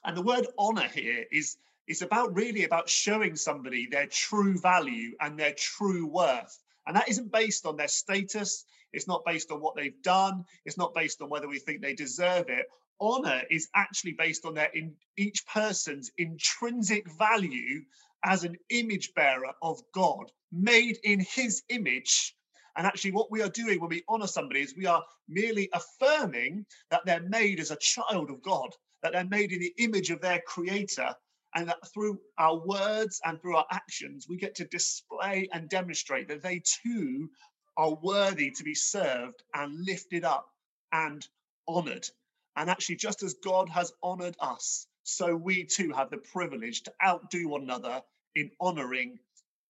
And 0.06 0.16
the 0.16 0.22
word 0.22 0.46
honor 0.60 0.88
here 0.88 1.26
is, 1.32 1.58
is 1.88 2.02
about 2.02 2.36
really 2.36 2.64
about 2.64 2.90
showing 2.90 3.36
somebody 3.36 3.88
their 3.88 4.08
true 4.08 4.58
value 4.58 5.12
and 5.20 5.38
their 5.38 5.54
true 5.54 6.08
worth. 6.08 6.58
And 6.88 6.96
that 6.96 7.10
isn't 7.10 7.32
based 7.32 7.66
on 7.66 7.78
their 7.78 7.88
status, 7.88 8.66
it's 8.94 9.08
not 9.08 9.26
based 9.26 9.52
on 9.52 9.62
what 9.62 9.76
they've 9.76 10.02
done. 10.02 10.46
It's 10.66 10.78
not 10.78 10.94
based 10.94 11.22
on 11.22 11.30
whether 11.30 11.48
we 11.48 11.60
think 11.60 11.82
they 11.82 11.94
deserve 11.94 12.50
it. 12.50 12.66
Honor 13.00 13.44
is 13.50 13.70
actually 13.74 14.14
based 14.14 14.46
on 14.46 14.54
their 14.54 14.70
in 14.74 14.96
each 15.18 15.46
person's 15.48 16.12
intrinsic 16.18 17.10
value 17.18 17.84
as 18.24 18.44
an 18.44 18.58
image 18.70 19.14
bearer 19.16 19.52
of 19.62 19.82
God, 19.94 20.32
made 20.52 21.00
in 21.04 21.20
his 21.22 21.64
image. 21.70 22.36
And 22.78 22.86
actually, 22.86 23.12
what 23.12 23.32
we 23.32 23.42
are 23.42 23.50
doing 23.50 23.80
when 23.80 23.90
we 23.90 24.04
honor 24.08 24.28
somebody 24.28 24.62
is 24.62 24.76
we 24.76 24.86
are 24.86 25.04
merely 25.28 25.70
affirming 25.74 26.66
that 26.92 27.02
they're 27.06 27.24
made 27.24 27.60
as 27.60 27.72
a 27.72 27.78
child 27.78 28.30
of 28.30 28.42
God, 28.44 28.70
that 29.02 29.14
they're 29.14 29.26
made 29.26 29.52
in 29.52 29.60
the 29.60 29.74
image 29.78 30.12
of 30.12 30.22
their 30.22 30.42
creator, 30.46 31.16
and 31.56 31.68
that 31.68 31.88
through 31.94 32.20
our 32.38 32.58
words 32.66 33.20
and 33.26 33.42
through 33.42 33.58
our 33.58 33.66
actions, 33.72 34.28
we 34.30 34.38
get 34.38 34.56
to 34.56 34.66
display 34.66 35.50
and 35.52 35.70
demonstrate 35.70 36.28
that 36.28 36.42
they 36.42 36.62
too 36.84 37.30
are 37.78 37.96
worthy 38.02 38.52
to 38.52 38.64
be 38.64 38.76
served 38.76 39.44
and 39.54 39.86
lifted 39.86 40.24
up 40.24 40.48
and 40.92 41.28
honored. 41.68 42.08
And 42.56 42.70
actually, 42.70 42.98
just 42.98 43.24
as 43.24 43.36
God 43.44 43.70
has 43.70 43.94
honored 44.04 44.36
us, 44.40 44.88
so 45.04 45.36
we 45.36 45.66
too 45.66 45.92
have 45.92 46.10
the 46.10 46.18
privilege 46.18 46.84
to 46.84 46.94
outdo 47.06 47.50
one 47.50 47.64
another 47.64 48.02
in 48.36 48.52
honoring 48.60 49.20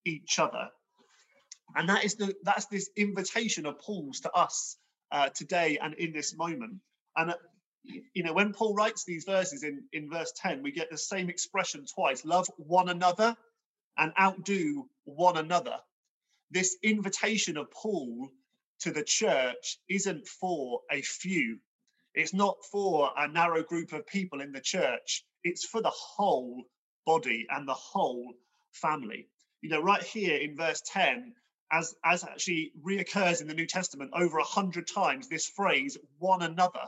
each 0.06 0.40
other. 0.40 0.70
And 1.76 1.88
that 1.90 2.04
is 2.04 2.16
the 2.16 2.36
that's 2.44 2.66
this 2.66 2.90
invitation 2.98 3.66
of 3.66 3.80
Paul's 3.80 4.20
to 4.22 4.32
us 4.32 4.78
uh, 5.12 5.30
today 5.30 5.78
and 5.82 5.94
in 5.96 6.12
this 6.12 6.36
moment. 6.36 6.76
And 7.16 7.34
you 7.84 8.24
know, 8.24 8.34
when 8.34 8.54
Paul 8.54 8.76
writes 8.76 9.06
these 9.06 9.26
verses 9.26 9.64
in 9.64 9.84
in 9.94 10.10
verse 10.10 10.34
10, 10.38 10.64
we 10.64 10.72
get 10.72 10.90
the 10.92 10.98
same 10.98 11.30
expression 11.30 11.86
twice: 11.94 12.26
love 12.26 12.48
one 12.58 12.90
another 12.90 13.36
and 13.98 14.14
outdo 14.20 14.90
one 15.06 15.38
another 15.38 15.78
this 16.52 16.78
invitation 16.84 17.58
of 17.58 17.72
Paul 17.72 18.30
to 18.82 18.92
the 18.92 19.04
church 19.04 19.78
isn't 19.90 20.28
for 20.28 20.82
a 20.92 21.02
few. 21.02 21.60
It's 22.14 22.34
not 22.34 22.58
for 22.72 23.12
a 23.18 23.28
narrow 23.28 23.64
group 23.64 23.94
of 23.94 24.08
people 24.08 24.42
in 24.42 24.52
the 24.52 24.62
church. 24.62 25.24
It's 25.44 25.66
for 25.66 25.82
the 25.82 25.92
whole 25.92 26.64
body 27.06 27.48
and 27.50 27.68
the 27.68 27.74
whole 27.74 28.34
family. 28.74 29.28
You 29.62 29.70
know, 29.70 29.82
right 29.82 30.04
here 30.04 30.38
in 30.38 30.58
verse 30.58 30.82
10, 30.88 31.34
as, 31.72 31.96
as 32.04 32.24
actually 32.24 32.74
reoccurs 32.84 33.42
in 33.42 33.48
the 33.48 33.54
New 33.54 33.68
Testament 33.68 34.12
over 34.14 34.40
a 34.40 34.44
hundred 34.44 34.88
times, 34.88 35.30
this 35.30 35.48
phrase, 35.48 35.98
one 36.20 36.42
another. 36.42 36.88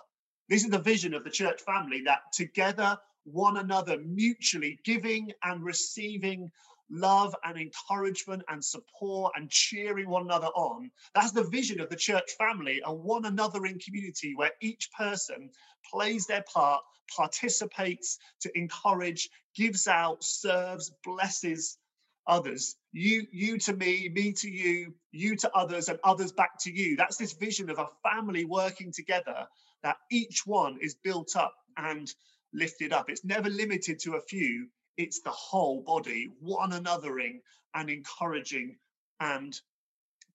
This 0.53 0.65
is 0.65 0.69
the 0.69 0.77
vision 0.77 1.15
of 1.15 1.23
the 1.23 1.31
church 1.31 1.61
family 1.63 2.03
that 2.05 2.31
together, 2.31 2.95
one 3.23 3.57
another, 3.57 3.97
mutually 3.97 4.77
giving 4.83 5.31
and 5.43 5.63
receiving 5.63 6.51
love 6.91 7.35
and 7.43 7.57
encouragement 7.57 8.43
and 8.47 8.63
support 8.63 9.33
and 9.35 9.49
cheering 9.49 10.07
one 10.07 10.21
another 10.21 10.49
on. 10.49 10.91
That's 11.15 11.31
the 11.31 11.49
vision 11.49 11.79
of 11.79 11.89
the 11.89 11.95
church 11.95 12.33
family 12.37 12.83
and 12.85 12.99
one 12.99 13.25
another 13.25 13.65
in 13.65 13.79
community 13.79 14.35
where 14.35 14.51
each 14.61 14.91
person 14.95 15.49
plays 15.91 16.27
their 16.27 16.43
part, 16.53 16.83
participates 17.17 18.19
to 18.41 18.55
encourage, 18.55 19.29
gives 19.55 19.87
out, 19.87 20.23
serves, 20.23 20.91
blesses 21.03 21.79
others. 22.27 22.75
You, 22.91 23.25
you 23.31 23.57
to 23.57 23.73
me, 23.73 24.07
me 24.13 24.33
to 24.33 24.51
you, 24.51 24.93
you 25.11 25.35
to 25.37 25.51
others, 25.55 25.89
and 25.89 25.97
others 26.03 26.31
back 26.31 26.59
to 26.59 26.71
you. 26.71 26.95
That's 26.95 27.17
this 27.17 27.33
vision 27.33 27.71
of 27.71 27.79
a 27.79 27.89
family 28.03 28.45
working 28.45 28.91
together 28.91 29.47
that 29.83 29.97
each 30.09 30.45
one 30.45 30.77
is 30.81 30.95
built 30.95 31.35
up 31.35 31.53
and 31.77 32.13
lifted 32.53 32.93
up. 32.93 33.09
It's 33.09 33.25
never 33.25 33.49
limited 33.49 33.99
to 33.99 34.15
a 34.15 34.21
few, 34.21 34.67
it's 34.97 35.21
the 35.21 35.31
whole 35.31 35.81
body, 35.81 36.31
one 36.39 36.71
anothering 36.71 37.41
and 37.75 37.89
encouraging 37.89 38.77
and 39.19 39.59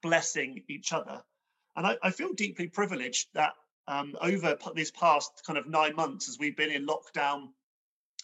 blessing 0.03 0.63
each 0.69 0.93
other. 0.93 1.23
And 1.77 1.87
I, 1.87 1.97
I 2.03 2.11
feel 2.11 2.33
deeply 2.33 2.67
privileged 2.67 3.29
that 3.35 3.55
um, 3.87 4.17
over 4.21 4.59
this 4.75 4.91
past 4.91 5.43
kind 5.47 5.59
of 5.59 5.67
nine 5.67 5.95
months, 5.97 6.29
as 6.29 6.39
we've 6.39 6.57
been 6.57 6.71
in 6.71 6.87
lockdown, 6.87 7.49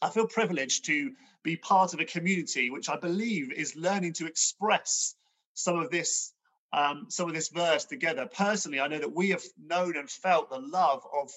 I 0.03 0.11
feel 0.11 0.27
privileged 0.27 0.85
to 0.87 1.13
be 1.43 1.57
part 1.57 1.95
of 1.95 2.01
a 2.01 2.05
community 2.05 2.69
which 2.69 2.89
I 2.89 2.97
believe 2.97 3.53
is 3.53 3.77
learning 3.77 4.13
to 4.15 4.27
express 4.27 5.15
some 5.55 5.79
of 5.79 5.91
this 5.91 6.34
um, 6.75 7.07
some 7.09 7.29
of 7.29 7.35
this 7.35 7.49
verse 7.49 7.85
together. 7.85 8.29
Personally, 8.37 8.81
I 8.81 8.89
know 8.89 8.99
that 8.99 9.15
we 9.15 9.31
have 9.31 9.45
known 9.65 9.97
and 9.97 10.11
felt 10.11 10.51
the 10.51 10.59
love 10.59 11.03
of 11.15 11.31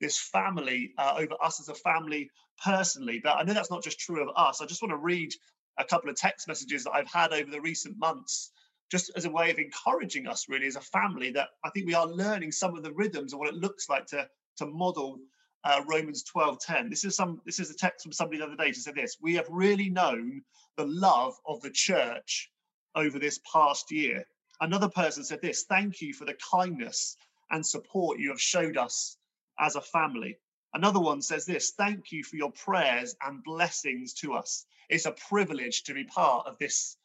this 0.00 0.18
family 0.18 0.92
uh, 0.98 1.14
over 1.16 1.34
us 1.42 1.60
as 1.60 1.68
a 1.68 1.74
family 1.74 2.30
personally. 2.62 3.20
But 3.22 3.38
I 3.38 3.42
know 3.42 3.54
that's 3.54 3.70
not 3.70 3.82
just 3.82 3.98
true 3.98 4.22
of 4.22 4.28
us. 4.36 4.60
I 4.60 4.66
just 4.66 4.82
want 4.82 4.90
to 4.90 4.98
read 4.98 5.32
a 5.78 5.84
couple 5.84 6.10
of 6.10 6.16
text 6.16 6.46
messages 6.46 6.84
that 6.84 6.92
I've 6.92 7.10
had 7.10 7.32
over 7.32 7.50
the 7.50 7.60
recent 7.60 7.96
months, 7.98 8.52
just 8.90 9.10
as 9.16 9.24
a 9.24 9.30
way 9.30 9.50
of 9.50 9.58
encouraging 9.58 10.26
us, 10.26 10.46
really, 10.48 10.66
as 10.66 10.76
a 10.76 10.80
family, 10.80 11.30
that 11.30 11.48
I 11.64 11.70
think 11.70 11.86
we 11.86 11.94
are 11.94 12.06
learning 12.06 12.52
some 12.52 12.76
of 12.76 12.82
the 12.82 12.92
rhythms 12.92 13.32
of 13.32 13.38
what 13.38 13.48
it 13.48 13.54
looks 13.54 13.88
like 13.88 14.06
to, 14.08 14.28
to 14.58 14.66
model 14.66 15.18
uh, 15.64 15.80
Romans 15.86 16.22
12:10. 16.24 16.90
This 16.90 17.04
is 17.04 17.16
some 17.16 17.40
this 17.46 17.60
is 17.60 17.70
a 17.70 17.76
text 17.76 18.02
from 18.02 18.12
somebody 18.12 18.38
the 18.38 18.44
other 18.44 18.56
day 18.56 18.72
to 18.72 18.80
say 18.80 18.92
this. 18.92 19.16
We 19.22 19.34
have 19.36 19.46
really 19.48 19.88
known 19.88 20.42
the 20.76 20.86
love 20.86 21.34
of 21.46 21.62
the 21.62 21.70
church 21.70 22.50
over 22.94 23.18
this 23.18 23.40
past 23.50 23.90
year. 23.90 24.26
Another 24.62 24.88
person 24.88 25.24
said 25.24 25.42
this, 25.42 25.64
thank 25.64 26.00
you 26.00 26.14
for 26.14 26.24
the 26.24 26.34
kindness 26.34 27.16
and 27.50 27.66
support 27.66 28.20
you 28.20 28.30
have 28.30 28.40
showed 28.40 28.76
us 28.76 29.16
as 29.58 29.74
a 29.74 29.80
family. 29.80 30.38
Another 30.72 31.00
one 31.00 31.20
says 31.20 31.44
this 31.44 31.72
Thank 31.72 32.12
you 32.12 32.22
for 32.22 32.36
your 32.36 32.52
prayers 32.52 33.16
and 33.26 33.42
blessings 33.42 34.14
to 34.14 34.34
us. 34.34 34.64
It's 34.88 35.04
a 35.04 35.10
privilege 35.28 35.82
to 35.84 35.94
be 35.94 36.04
part 36.04 36.46
of 36.46 36.58
this 36.58 36.96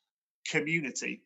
community. 0.47 1.23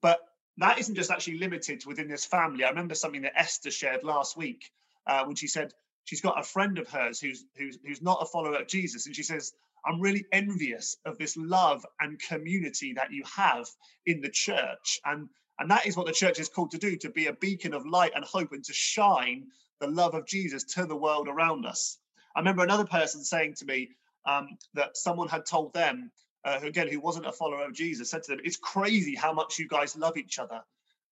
But 0.00 0.20
that 0.56 0.78
isn't 0.78 0.94
just 0.94 1.10
actually 1.10 1.36
limited 1.36 1.84
within 1.84 2.08
this 2.08 2.24
family. 2.24 2.64
I 2.64 2.70
remember 2.70 2.94
something 2.94 3.22
that 3.22 3.38
Esther 3.38 3.70
shared 3.70 4.02
last 4.02 4.38
week 4.38 4.72
uh, 5.06 5.24
when 5.24 5.36
she 5.36 5.46
said 5.46 5.74
she's 6.04 6.22
got 6.22 6.40
a 6.40 6.42
friend 6.42 6.78
of 6.78 6.88
hers 6.88 7.20
who's, 7.20 7.44
who's, 7.58 7.76
who's 7.86 8.00
not 8.00 8.22
a 8.22 8.26
follower 8.26 8.56
of 8.56 8.66
Jesus. 8.66 9.04
And 9.04 9.14
she 9.14 9.22
says, 9.22 9.52
I'm 9.86 10.00
really 10.00 10.24
envious 10.32 10.96
of 11.04 11.18
this 11.18 11.36
love 11.36 11.84
and 12.00 12.20
community 12.20 12.92
that 12.94 13.12
you 13.12 13.22
have 13.36 13.66
in 14.06 14.20
the 14.20 14.30
church. 14.30 15.00
And, 15.04 15.28
and 15.58 15.70
that 15.70 15.86
is 15.86 15.96
what 15.96 16.06
the 16.06 16.12
church 16.12 16.38
is 16.38 16.48
called 16.48 16.72
to 16.72 16.78
do 16.78 16.96
to 16.96 17.10
be 17.10 17.26
a 17.26 17.32
beacon 17.32 17.74
of 17.74 17.86
light 17.86 18.12
and 18.14 18.24
hope 18.24 18.52
and 18.52 18.64
to 18.64 18.72
shine 18.72 19.46
the 19.80 19.88
love 19.88 20.14
of 20.14 20.26
Jesus 20.26 20.64
to 20.74 20.86
the 20.86 20.96
world 20.96 21.28
around 21.28 21.66
us. 21.66 21.98
I 22.34 22.40
remember 22.40 22.62
another 22.62 22.84
person 22.84 23.24
saying 23.24 23.54
to 23.58 23.64
me 23.64 23.90
um, 24.26 24.48
that 24.74 24.96
someone 24.96 25.28
had 25.28 25.46
told 25.46 25.72
them, 25.72 26.10
uh, 26.44 26.60
again, 26.62 26.88
who 26.88 27.00
wasn't 27.00 27.26
a 27.26 27.32
follower 27.32 27.64
of 27.64 27.74
Jesus, 27.74 28.10
said 28.10 28.22
to 28.24 28.32
them, 28.32 28.40
It's 28.44 28.56
crazy 28.56 29.14
how 29.14 29.32
much 29.32 29.58
you 29.58 29.68
guys 29.68 29.96
love 29.96 30.16
each 30.16 30.38
other 30.38 30.62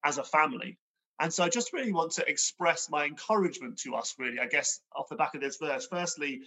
as 0.04 0.18
a 0.18 0.24
family. 0.24 0.78
And 1.20 1.32
so 1.32 1.42
I 1.42 1.48
just 1.48 1.72
really 1.72 1.92
want 1.92 2.12
to 2.12 2.28
express 2.28 2.88
my 2.88 3.04
encouragement 3.04 3.78
to 3.80 3.94
us, 3.96 4.14
really, 4.18 4.38
I 4.38 4.46
guess, 4.46 4.80
off 4.94 5.08
the 5.08 5.16
back 5.16 5.34
of 5.34 5.40
this 5.40 5.56
verse. 5.56 5.86
Firstly, 5.90 6.42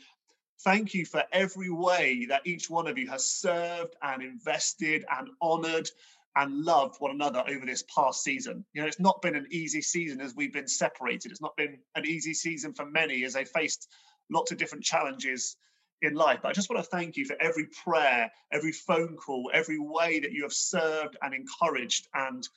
thank 0.63 0.94
you 0.94 1.06
for 1.06 1.24
every 1.32 1.70
way 1.70 2.25
that 2.30 2.46
each 2.46 2.70
one 2.70 2.88
of 2.88 2.98
you 2.98 3.08
has 3.10 3.25
served 3.25 3.96
and 4.01 4.22
invested 4.22 5.06
and 5.18 5.30
honored 5.41 5.89
and 6.36 6.63
loved 6.63 6.96
one 7.00 7.12
another 7.12 7.44
over 7.48 7.65
this 7.65 7.84
past 7.94 8.24
season. 8.24 8.63
You 8.74 8.82
know, 8.82 8.88
it's 8.88 9.00
not 9.00 9.22
been 9.22 9.36
an 9.36 9.48
easy 9.51 9.82
season 9.82 10.22
as 10.22 10.36
we've 10.36 10.53
been 10.53 10.68
separated. 10.68 11.32
It's 11.32 11.41
not 11.41 11.58
been 11.58 11.80
an 11.96 12.06
easy 12.06 12.34
season 12.34 12.74
for 12.74 12.86
many 12.86 13.24
as 13.25 13.34
they 13.34 13.44
faced 13.44 13.89
lots 14.30 14.51
of 14.51 14.58
different 14.58 14.84
challenges 14.84 15.58
in 16.01 16.13
life. 16.15 16.39
But 16.41 16.50
I 16.50 16.53
just 16.53 16.70
want 16.70 16.84
to 16.84 16.89
thank 16.89 17.18
you 17.18 17.25
for 17.25 17.36
every 17.41 17.68
prayer, 17.84 18.32
every 18.51 18.72
phone 18.72 19.18
call, 19.18 19.51
every 19.53 19.80
way 19.80 20.20
that 20.20 20.32
you 20.32 20.44
have 20.44 20.53
served 20.53 21.18
and 21.22 21.34
encouraged 21.34 22.08
and 22.13 22.48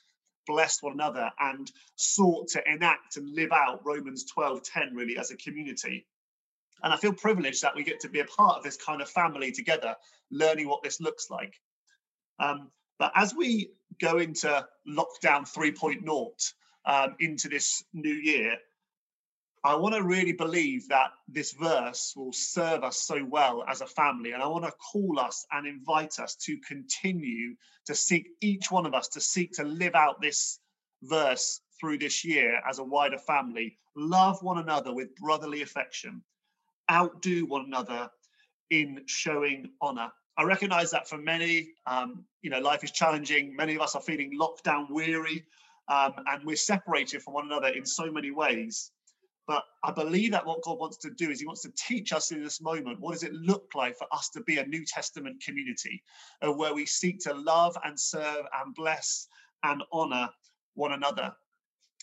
blessed 0.47 0.83
one 0.83 0.93
another 0.93 1.31
and 1.39 1.71
sought 1.95 2.47
to 2.49 2.63
enact 2.71 3.17
and 3.17 3.33
live 3.33 3.51
out 3.51 3.85
Romans 3.85 4.25
12 4.25 4.63
10 4.63 4.95
really 4.95 5.17
as 5.17 5.31
a 5.31 5.37
community. 5.37 6.05
And 6.83 6.93
I 6.93 6.97
feel 6.97 7.13
privileged 7.13 7.61
that 7.61 7.75
we 7.75 7.83
get 7.83 7.99
to 8.01 8.09
be 8.09 8.19
a 8.19 8.25
part 8.25 8.57
of 8.57 8.63
this 8.63 8.77
kind 8.77 9.01
of 9.01 9.09
family 9.09 9.51
together, 9.51 9.95
learning 10.31 10.67
what 10.67 10.83
this 10.83 10.99
looks 11.01 11.29
like. 11.29 11.59
Um, 12.39 12.71
But 12.99 13.11
as 13.15 13.33
we 13.33 13.71
go 13.99 14.17
into 14.19 14.67
lockdown 14.87 15.45
3.0 15.51 16.53
um, 16.85 17.15
into 17.19 17.49
this 17.49 17.83
new 17.93 18.13
year, 18.13 18.57
I 19.63 19.73
want 19.75 19.95
to 19.95 20.03
really 20.03 20.31
believe 20.33 20.87
that 20.89 21.11
this 21.27 21.53
verse 21.53 22.13
will 22.15 22.33
serve 22.33 22.83
us 22.83 23.01
so 23.01 23.25
well 23.25 23.65
as 23.67 23.81
a 23.81 23.87
family. 23.87 24.33
And 24.33 24.43
I 24.43 24.47
want 24.47 24.63
to 24.65 24.71
call 24.71 25.19
us 25.19 25.43
and 25.51 25.65
invite 25.65 26.19
us 26.19 26.35
to 26.45 26.57
continue 26.59 27.55
to 27.87 27.95
seek, 27.95 28.27
each 28.41 28.69
one 28.69 28.85
of 28.85 28.93
us 28.93 29.07
to 29.09 29.19
seek 29.21 29.53
to 29.53 29.63
live 29.63 29.95
out 29.95 30.21
this 30.21 30.59
verse 31.01 31.61
through 31.79 31.97
this 31.97 32.23
year 32.23 32.61
as 32.69 32.77
a 32.77 32.83
wider 32.83 33.17
family. 33.17 33.77
Love 33.95 34.43
one 34.43 34.59
another 34.59 34.93
with 34.93 35.15
brotherly 35.15 35.63
affection, 35.63 36.23
outdo 36.91 37.45
one 37.45 37.65
another 37.65 38.09
in 38.69 39.01
showing 39.05 39.69
honor. 39.81 40.11
I 40.37 40.43
recognize 40.43 40.91
that 40.91 41.07
for 41.07 41.17
many, 41.17 41.69
um, 41.85 42.25
you 42.41 42.49
know, 42.49 42.59
life 42.59 42.83
is 42.83 42.91
challenging. 42.91 43.55
Many 43.55 43.75
of 43.75 43.81
us 43.81 43.95
are 43.95 44.01
feeling 44.01 44.37
lockdown 44.37 44.89
weary, 44.89 45.45
um, 45.87 46.13
and 46.27 46.43
we're 46.43 46.57
separated 46.57 47.21
from 47.21 47.33
one 47.33 47.45
another 47.45 47.67
in 47.67 47.85
so 47.85 48.11
many 48.11 48.31
ways. 48.31 48.91
But 49.47 49.63
I 49.83 49.91
believe 49.91 50.31
that 50.31 50.45
what 50.45 50.63
God 50.63 50.79
wants 50.79 50.97
to 50.97 51.11
do 51.11 51.29
is 51.29 51.39
He 51.39 51.45
wants 51.45 51.61
to 51.61 51.71
teach 51.77 52.11
us 52.11 52.31
in 52.31 52.43
this 52.43 52.59
moment 52.61 52.99
what 52.99 53.13
does 53.13 53.23
it 53.23 53.33
look 53.33 53.71
like 53.75 53.95
for 53.95 54.07
us 54.11 54.29
to 54.29 54.41
be 54.41 54.57
a 54.57 54.65
New 54.65 54.83
Testament 54.85 55.41
community 55.43 56.03
uh, 56.45 56.51
where 56.51 56.73
we 56.73 56.85
seek 56.85 57.19
to 57.21 57.33
love 57.33 57.77
and 57.83 57.97
serve 57.99 58.45
and 58.61 58.73
bless 58.73 59.27
and 59.63 59.83
honor 59.91 60.29
one 60.73 60.93
another. 60.93 61.33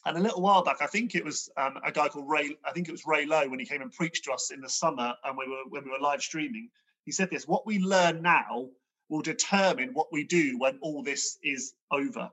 And 0.05 0.17
a 0.17 0.21
little 0.21 0.43
while 0.43 0.65
back, 0.65 0.79
I 0.81 0.87
think 0.87 1.15
it 1.15 1.25
was 1.25 1.49
um, 1.57 1.79
a 1.85 1.93
guy 1.93 2.09
called 2.09 2.29
Ray. 2.29 2.57
I 2.65 2.73
think 2.73 2.89
it 2.89 2.93
was 2.93 3.07
Ray 3.07 3.25
Lowe 3.25 3.49
when 3.49 3.61
he 3.61 3.67
came 3.67 3.83
and 3.83 3.93
preached 3.93 4.25
to 4.25 4.33
us 4.33 4.51
in 4.51 4.61
the 4.61 4.69
summer, 4.69 5.15
and 5.25 5.39
we 5.39 5.47
were 5.49 5.63
when 5.69 5.85
we 5.85 5.91
were 5.91 6.01
live 6.01 6.23
streaming. 6.23 6.71
He 7.05 7.13
said 7.13 7.31
this: 7.31 7.47
"What 7.47 7.67
we 7.67 7.79
learn 7.79 8.21
now 8.21 8.69
will 9.09 9.23
determine 9.23 9.95
what 9.95 10.13
we 10.13 10.25
do 10.25 10.59
when 10.59 10.79
all 10.83 11.05
this 11.05 11.39
is 11.45 11.75
over." 11.93 12.31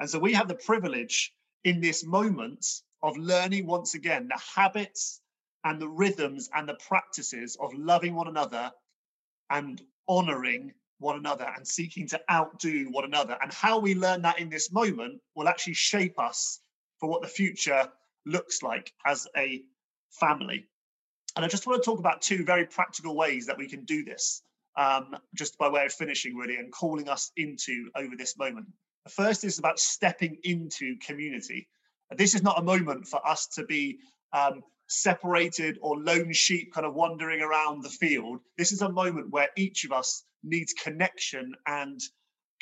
And 0.00 0.08
so 0.08 0.18
we 0.18 0.32
have 0.32 0.48
the 0.48 0.54
privilege 0.54 1.34
in 1.64 1.80
this 1.80 2.02
moment 2.02 2.66
of 3.02 3.16
learning 3.18 3.66
once 3.66 3.94
again 3.94 4.28
the 4.28 4.40
habits 4.56 5.20
and 5.64 5.80
the 5.80 5.88
rhythms 5.88 6.48
and 6.54 6.66
the 6.66 6.74
practices 6.88 7.56
of 7.60 7.74
loving 7.74 8.14
one 8.14 8.28
another 8.28 8.72
and 9.50 9.82
honoring 10.08 10.72
one 10.98 11.16
another 11.16 11.52
and 11.56 11.68
seeking 11.68 12.08
to 12.08 12.20
outdo 12.30 12.88
one 12.90 13.04
another. 13.04 13.36
And 13.42 13.52
how 13.52 13.78
we 13.78 13.94
learn 13.94 14.22
that 14.22 14.38
in 14.38 14.48
this 14.48 14.72
moment 14.72 15.20
will 15.34 15.48
actually 15.48 15.74
shape 15.74 16.18
us 16.18 16.61
for 17.02 17.08
what 17.08 17.20
the 17.20 17.26
future 17.26 17.88
looks 18.26 18.62
like 18.62 18.92
as 19.04 19.26
a 19.36 19.60
family. 20.12 20.68
And 21.34 21.44
I 21.44 21.48
just 21.48 21.66
want 21.66 21.82
to 21.82 21.84
talk 21.84 21.98
about 21.98 22.22
two 22.22 22.44
very 22.44 22.64
practical 22.64 23.16
ways 23.16 23.46
that 23.46 23.58
we 23.58 23.68
can 23.68 23.84
do 23.84 24.04
this, 24.04 24.40
um, 24.76 25.16
just 25.34 25.58
by 25.58 25.68
way 25.68 25.84
of 25.84 25.92
finishing, 25.92 26.36
really, 26.36 26.58
and 26.58 26.70
calling 26.70 27.08
us 27.08 27.32
into 27.36 27.90
over 27.96 28.14
this 28.16 28.38
moment. 28.38 28.68
The 29.04 29.10
first 29.10 29.42
is 29.42 29.58
about 29.58 29.80
stepping 29.80 30.38
into 30.44 30.94
community. 31.04 31.66
This 32.16 32.36
is 32.36 32.42
not 32.44 32.60
a 32.60 32.62
moment 32.62 33.08
for 33.08 33.26
us 33.26 33.48
to 33.56 33.64
be 33.64 33.98
um, 34.32 34.62
separated 34.88 35.78
or 35.82 35.98
lone 35.98 36.32
sheep 36.32 36.72
kind 36.72 36.86
of 36.86 36.94
wandering 36.94 37.42
around 37.42 37.82
the 37.82 37.88
field. 37.88 38.38
This 38.56 38.70
is 38.70 38.80
a 38.80 38.92
moment 38.92 39.30
where 39.30 39.48
each 39.56 39.84
of 39.84 39.90
us 39.90 40.22
needs 40.44 40.72
connection 40.72 41.52
and 41.66 42.00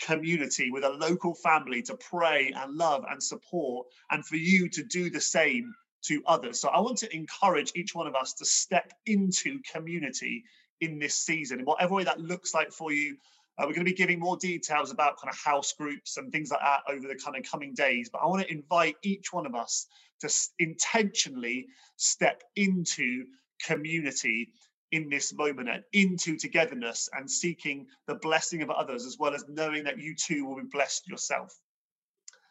community 0.00 0.70
with 0.70 0.84
a 0.84 0.90
local 0.90 1.34
family 1.34 1.82
to 1.82 1.96
pray 1.96 2.52
and 2.56 2.76
love 2.76 3.04
and 3.10 3.22
support, 3.22 3.86
and 4.10 4.24
for 4.24 4.36
you 4.36 4.68
to 4.68 4.82
do 4.84 5.10
the 5.10 5.20
same 5.20 5.74
to 6.02 6.22
others. 6.26 6.60
So 6.60 6.68
I 6.68 6.80
want 6.80 6.98
to 6.98 7.14
encourage 7.14 7.72
each 7.74 7.94
one 7.94 8.06
of 8.06 8.14
us 8.14 8.32
to 8.34 8.44
step 8.44 8.92
into 9.06 9.60
community 9.70 10.44
in 10.80 10.98
this 10.98 11.14
season, 11.14 11.60
in 11.60 11.64
whatever 11.66 11.94
way 11.94 12.04
that 12.04 12.20
looks 12.20 12.54
like 12.54 12.72
for 12.72 12.92
you. 12.92 13.16
Uh, 13.58 13.64
we're 13.66 13.74
going 13.74 13.84
to 13.84 13.90
be 13.90 13.96
giving 13.96 14.18
more 14.18 14.38
details 14.38 14.90
about 14.90 15.20
kind 15.20 15.30
of 15.30 15.38
house 15.38 15.74
groups 15.74 16.16
and 16.16 16.32
things 16.32 16.50
like 16.50 16.60
that 16.60 16.80
over 16.88 17.06
the 17.06 17.14
kind 17.14 17.36
of 17.36 17.42
coming 17.50 17.74
days. 17.74 18.08
But 18.10 18.22
I 18.22 18.26
want 18.26 18.42
to 18.42 18.50
invite 18.50 18.96
each 19.02 19.32
one 19.32 19.44
of 19.44 19.54
us 19.54 19.86
to 20.20 20.32
intentionally 20.58 21.66
step 21.96 22.42
into 22.56 23.26
community 23.66 24.48
in 24.92 25.08
this 25.08 25.32
moment 25.32 25.68
and 25.68 25.84
into 25.92 26.36
togetherness 26.36 27.08
and 27.12 27.30
seeking 27.30 27.86
the 28.06 28.14
blessing 28.16 28.62
of 28.62 28.70
others, 28.70 29.06
as 29.06 29.16
well 29.18 29.34
as 29.34 29.44
knowing 29.48 29.84
that 29.84 29.98
you 29.98 30.14
too 30.14 30.44
will 30.44 30.56
be 30.56 30.68
blessed 30.70 31.08
yourself. 31.08 31.54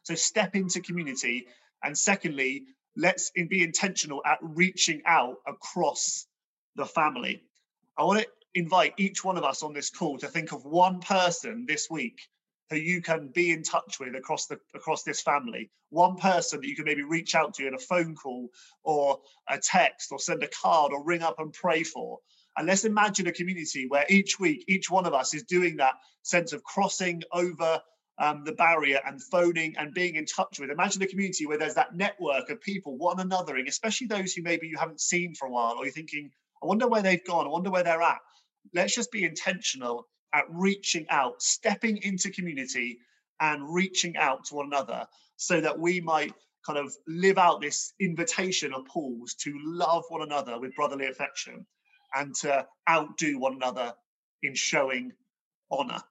So 0.04 0.15
step 0.15 0.56
into 0.56 0.82
community. 0.82 1.47
And 1.84 1.97
secondly, 1.97 2.63
let's 2.95 3.32
be 3.32 3.63
intentional 3.63 4.21
at 4.25 4.39
reaching 4.41 5.02
out 5.06 5.38
across 5.47 6.25
the 6.75 6.86
family. 6.86 7.43
I 7.97 8.04
want 8.04 8.21
to 8.21 8.28
invite 8.56 8.93
each 8.97 9.23
one 9.23 9.38
of 9.38 9.43
us 9.43 9.62
on 9.63 9.73
this 9.73 9.89
call 9.89 10.17
to 10.19 10.28
think 10.28 10.52
of 10.52 10.65
one 10.65 10.99
person 11.02 11.65
this 11.67 11.89
week 11.89 12.19
who 12.70 12.78
you 12.78 13.02
can 13.02 13.30
be 13.30 13.52
in 13.52 13.64
touch 13.64 14.00
with 14.00 14.16
across 14.16 14.46
the 14.46 14.60
across 14.76 15.04
this 15.04 15.22
family. 15.22 15.72
One 15.90 16.18
person 16.18 16.62
that 16.62 16.68
you 16.68 16.76
can 16.76 16.86
maybe 16.86 17.04
reach 17.04 17.36
out 17.36 17.54
to 17.56 17.68
in 17.68 17.74
a 17.74 17.80
phone 17.80 18.16
call 18.16 18.50
or 18.84 19.20
a 19.48 19.58
text 19.58 20.12
or 20.12 20.20
send 20.20 20.44
a 20.44 20.48
card 20.48 20.92
or 20.94 21.04
ring 21.04 21.24
up 21.24 21.40
and 21.40 21.52
pray 21.52 21.84
for. 21.84 22.20
And 22.58 22.68
let's 22.68 22.86
imagine 22.86 23.28
a 23.28 23.32
community 23.32 23.88
where 23.88 24.06
each 24.10 24.40
week 24.40 24.66
each 24.68 24.90
one 24.90 25.06
of 25.06 25.14
us 25.14 25.34
is 25.34 25.44
doing 25.44 25.78
that 25.78 25.96
sense 26.22 26.54
of 26.54 26.64
crossing 26.64 27.24
over 27.32 27.82
um, 28.20 28.44
the 28.44 28.52
barrier 28.52 29.00
and 29.06 29.24
phoning 29.24 29.76
and 29.78 29.94
being 29.94 30.16
in 30.16 30.26
touch 30.26 30.60
with. 30.60 30.70
Imagine 30.70 31.02
a 31.02 31.08
community 31.08 31.46
where 31.46 31.58
there's 31.58 31.76
that 31.76 31.96
network 31.96 32.50
of 32.50 32.62
people 32.62 32.98
one 32.98 33.18
anothering 33.18 33.68
especially 33.68 34.08
those 34.08 34.34
who 34.34 34.44
maybe 34.44 34.68
you 34.68 34.78
haven't 34.78 35.02
seen 35.02 35.34
for 35.34 35.48
a 35.48 35.52
while 35.52 35.76
or 35.78 35.86
you're 35.86 35.94
thinking 35.94 36.30
i 36.62 36.66
wonder 36.66 36.88
where 36.88 37.02
they've 37.02 37.26
gone. 37.26 37.46
I 37.46 37.50
wonder 37.50 37.72
where 37.72 37.84
they're 37.84 38.02
at. 38.02 38.20
Let's 38.74 38.94
just 38.94 39.12
be 39.12 39.24
intentional 39.24 40.08
at 40.34 40.46
reaching 40.50 41.06
out, 41.10 41.42
stepping 41.42 41.98
into 41.98 42.30
community 42.30 43.00
and 43.39 43.74
reaching 43.74 44.18
out 44.18 44.46
to 44.46 44.56
one 44.56 44.68
another 44.68 45.08
so 45.38 45.62
that 45.62 45.80
we 45.80 46.02
might 46.02 46.34
kind 46.65 46.78
of 46.78 46.94
live 47.08 47.38
out 47.38 47.62
this 47.62 47.94
invitation 48.00 48.74
of 48.74 48.86
Paul's 48.86 49.34
to 49.36 49.54
love 49.63 50.04
one 50.10 50.22
another 50.22 50.60
with 50.60 50.76
brotherly 50.76 51.08
affection 51.08 51.65
and 52.13 52.36
to 52.36 52.65
outdo 52.89 53.39
one 53.39 53.54
another 53.54 53.94
in 54.44 54.54
showing 54.56 55.12
honor. 55.72 56.02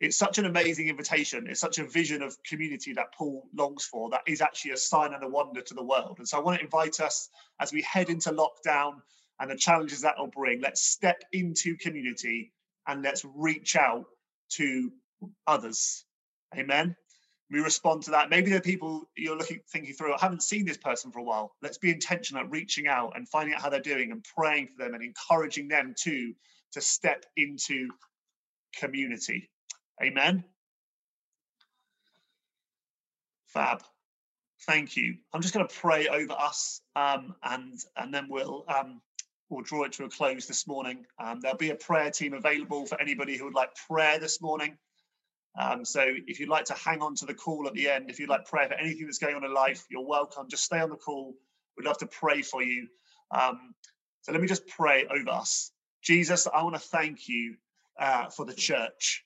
It's 0.00 0.16
such 0.16 0.38
an 0.38 0.44
amazing 0.44 0.88
invitation. 0.88 1.46
It's 1.48 1.60
such 1.60 1.78
a 1.78 1.84
vision 1.84 2.22
of 2.22 2.36
community 2.42 2.92
that 2.94 3.14
Paul 3.14 3.48
longs 3.54 3.84
for 3.84 4.10
that 4.10 4.22
is 4.26 4.42
actually 4.42 4.72
a 4.72 4.76
sign 4.76 5.14
and 5.14 5.24
a 5.24 5.28
wonder 5.28 5.62
to 5.62 5.74
the 5.74 5.82
world. 5.82 6.16
And 6.18 6.28
so 6.28 6.36
I 6.36 6.40
want 6.40 6.58
to 6.58 6.64
invite 6.64 7.00
us 7.00 7.30
as 7.60 7.72
we 7.72 7.82
head 7.82 8.10
into 8.10 8.30
lockdown 8.30 8.96
and 9.40 9.50
the 9.50 9.56
challenges 9.56 10.02
that 10.02 10.18
will 10.18 10.26
bring. 10.28 10.60
Let's 10.60 10.82
step 10.82 11.22
into 11.32 11.76
community 11.76 12.52
and 12.86 13.02
let's 13.02 13.24
reach 13.24 13.76
out 13.76 14.06
to 14.50 14.92
others. 15.46 16.04
Amen. 16.56 16.96
We 17.50 17.60
respond 17.60 18.02
to 18.04 18.10
that. 18.12 18.28
Maybe 18.30 18.50
there 18.50 18.58
are 18.58 18.62
people 18.62 19.08
you're 19.16 19.36
looking 19.36 19.60
thinking 19.70 19.94
through, 19.94 20.14
I 20.14 20.18
haven't 20.20 20.42
seen 20.42 20.64
this 20.64 20.78
person 20.78 21.12
for 21.12 21.20
a 21.20 21.24
while. 21.24 21.54
Let's 21.62 21.78
be 21.78 21.90
intentional 21.90 22.42
at 22.42 22.50
reaching 22.50 22.88
out 22.88 23.12
and 23.14 23.28
finding 23.28 23.54
out 23.54 23.62
how 23.62 23.68
they're 23.70 23.80
doing 23.80 24.10
and 24.10 24.24
praying 24.36 24.68
for 24.68 24.84
them 24.84 24.94
and 24.94 25.02
encouraging 25.02 25.68
them 25.68 25.94
too 25.96 26.34
to 26.72 26.80
step 26.80 27.24
into 27.36 27.88
community. 28.76 29.48
Amen. 30.02 30.44
Fab. 33.46 33.82
Thank 34.66 34.96
you. 34.96 35.16
I'm 35.32 35.40
just 35.40 35.54
going 35.54 35.66
to 35.66 35.74
pray 35.74 36.08
over 36.08 36.32
us 36.32 36.80
um, 36.96 37.34
and 37.44 37.78
and 37.96 38.12
then 38.12 38.26
we'll 38.28 38.64
um, 38.68 39.00
we'll 39.48 39.62
draw 39.62 39.84
it 39.84 39.92
to 39.92 40.04
a 40.04 40.08
close 40.08 40.46
this 40.46 40.66
morning. 40.66 41.06
Um, 41.18 41.40
there'll 41.40 41.56
be 41.56 41.70
a 41.70 41.76
prayer 41.76 42.10
team 42.10 42.34
available 42.34 42.86
for 42.86 43.00
anybody 43.00 43.36
who 43.36 43.44
would 43.44 43.54
like 43.54 43.70
prayer 43.88 44.18
this 44.18 44.40
morning. 44.40 44.76
Um, 45.58 45.84
so 45.84 46.04
if 46.26 46.38
you'd 46.38 46.48
like 46.48 46.66
to 46.66 46.74
hang 46.74 47.00
on 47.00 47.14
to 47.16 47.26
the 47.26 47.34
call 47.34 47.66
at 47.66 47.74
the 47.74 47.88
end, 47.88 48.10
if 48.10 48.18
you'd 48.18 48.28
like 48.28 48.44
prayer 48.44 48.68
for 48.68 48.74
anything 48.74 49.06
that's 49.06 49.18
going 49.18 49.36
on 49.36 49.44
in 49.44 49.54
life, 49.54 49.84
you're 49.90 50.06
welcome. 50.06 50.48
Just 50.48 50.64
stay 50.64 50.80
on 50.80 50.90
the 50.90 50.96
call. 50.96 51.34
We'd 51.76 51.86
love 51.86 51.98
to 51.98 52.06
pray 52.06 52.42
for 52.42 52.62
you. 52.62 52.88
Um, 53.30 53.74
so 54.22 54.32
let 54.32 54.40
me 54.40 54.48
just 54.48 54.66
pray 54.66 55.06
over 55.06 55.30
us. 55.30 55.70
Jesus, 56.02 56.46
I 56.46 56.62
want 56.62 56.74
to 56.74 56.80
thank 56.80 57.28
you 57.28 57.56
uh, 57.98 58.28
for 58.28 58.44
the 58.44 58.54
church. 58.54 59.24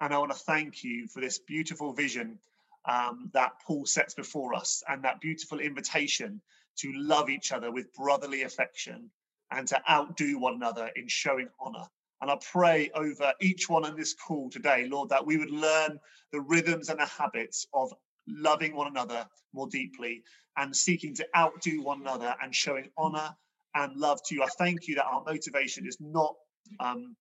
And 0.00 0.12
I 0.12 0.18
want 0.18 0.32
to 0.32 0.38
thank 0.38 0.82
you 0.82 1.06
for 1.08 1.20
this 1.20 1.38
beautiful 1.38 1.92
vision 1.92 2.38
um, 2.86 3.30
that 3.34 3.52
Paul 3.66 3.86
sets 3.86 4.14
before 4.14 4.54
us 4.54 4.82
and 4.88 5.04
that 5.04 5.20
beautiful 5.20 5.60
invitation 5.60 6.40
to 6.78 6.92
love 6.94 7.28
each 7.28 7.52
other 7.52 7.70
with 7.70 7.92
brotherly 7.92 8.42
affection 8.42 9.10
and 9.50 9.66
to 9.68 9.80
outdo 9.90 10.38
one 10.38 10.54
another 10.54 10.90
in 10.96 11.08
showing 11.08 11.48
honor. 11.58 11.84
And 12.20 12.30
I 12.30 12.36
pray 12.52 12.90
over 12.94 13.32
each 13.40 13.68
one 13.68 13.84
on 13.84 13.96
this 13.96 14.14
call 14.14 14.50
today, 14.50 14.86
Lord, 14.90 15.08
that 15.08 15.24
we 15.24 15.38
would 15.38 15.50
learn 15.50 15.98
the 16.32 16.40
rhythms 16.40 16.88
and 16.88 17.00
the 17.00 17.06
habits 17.06 17.66
of 17.72 17.92
loving 18.28 18.76
one 18.76 18.88
another 18.88 19.26
more 19.52 19.68
deeply 19.68 20.22
and 20.56 20.74
seeking 20.76 21.14
to 21.14 21.26
outdo 21.36 21.82
one 21.82 22.02
another 22.02 22.34
and 22.42 22.54
showing 22.54 22.90
honor 22.98 23.34
and 23.74 23.96
love 23.96 24.20
to 24.26 24.34
you. 24.34 24.42
I 24.42 24.48
thank 24.58 24.86
you 24.86 24.96
that 24.96 25.06
our 25.06 25.22
motivation 25.24 25.86
is 25.86 25.96
not 26.00 26.34
um, 26.78 27.16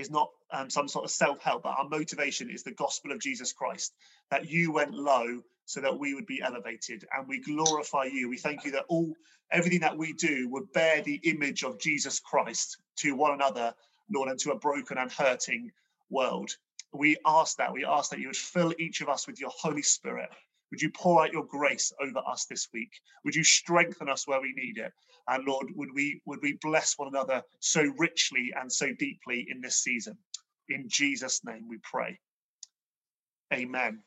is 0.00 0.10
not 0.10 0.30
um, 0.50 0.68
some 0.70 0.88
sort 0.88 1.04
of 1.04 1.10
self-help, 1.10 1.62
but 1.62 1.76
our 1.78 1.88
motivation 1.88 2.50
is 2.50 2.62
the 2.62 2.72
gospel 2.72 3.12
of 3.12 3.20
Jesus 3.20 3.52
Christ. 3.52 3.94
That 4.30 4.50
you 4.50 4.72
went 4.72 4.94
low 4.94 5.42
so 5.66 5.80
that 5.80 5.98
we 5.98 6.14
would 6.14 6.26
be 6.26 6.42
elevated 6.42 7.06
and 7.16 7.28
we 7.28 7.40
glorify 7.40 8.04
you. 8.04 8.28
We 8.28 8.38
thank 8.38 8.64
you 8.64 8.72
that 8.72 8.86
all 8.88 9.14
everything 9.52 9.80
that 9.80 9.96
we 9.96 10.12
do 10.12 10.48
would 10.48 10.72
bear 10.72 11.02
the 11.02 11.20
image 11.24 11.62
of 11.62 11.78
Jesus 11.78 12.18
Christ 12.18 12.78
to 12.96 13.14
one 13.14 13.34
another, 13.34 13.74
Lord, 14.12 14.28
and 14.28 14.38
to 14.40 14.52
a 14.52 14.58
broken 14.58 14.98
and 14.98 15.12
hurting 15.12 15.70
world. 16.08 16.50
We 16.92 17.16
ask 17.24 17.56
that. 17.58 17.72
We 17.72 17.84
ask 17.84 18.10
that 18.10 18.18
you 18.18 18.28
would 18.28 18.36
fill 18.36 18.74
each 18.78 19.00
of 19.00 19.08
us 19.08 19.26
with 19.26 19.40
your 19.40 19.50
Holy 19.50 19.82
Spirit. 19.82 20.30
Would 20.70 20.82
you 20.82 20.90
pour 20.90 21.22
out 21.24 21.32
your 21.32 21.44
grace 21.46 21.92
over 22.02 22.20
us 22.28 22.46
this 22.46 22.68
week? 22.72 22.90
Would 23.24 23.34
you 23.34 23.44
strengthen 23.44 24.08
us 24.08 24.26
where 24.26 24.40
we 24.40 24.52
need 24.56 24.78
it? 24.78 24.92
And 25.28 25.44
Lord, 25.46 25.68
would 25.76 25.90
we 25.94 26.22
would 26.26 26.40
we 26.42 26.58
bless 26.62 26.98
one 26.98 27.08
another 27.08 27.42
so 27.60 27.82
richly 27.98 28.52
and 28.60 28.72
so 28.72 28.88
deeply 28.98 29.46
in 29.50 29.60
this 29.60 29.76
season? 29.82 30.18
In 30.68 30.86
Jesus' 30.88 31.42
name 31.44 31.68
we 31.68 31.78
pray. 31.82 32.18
Amen. 33.52 34.02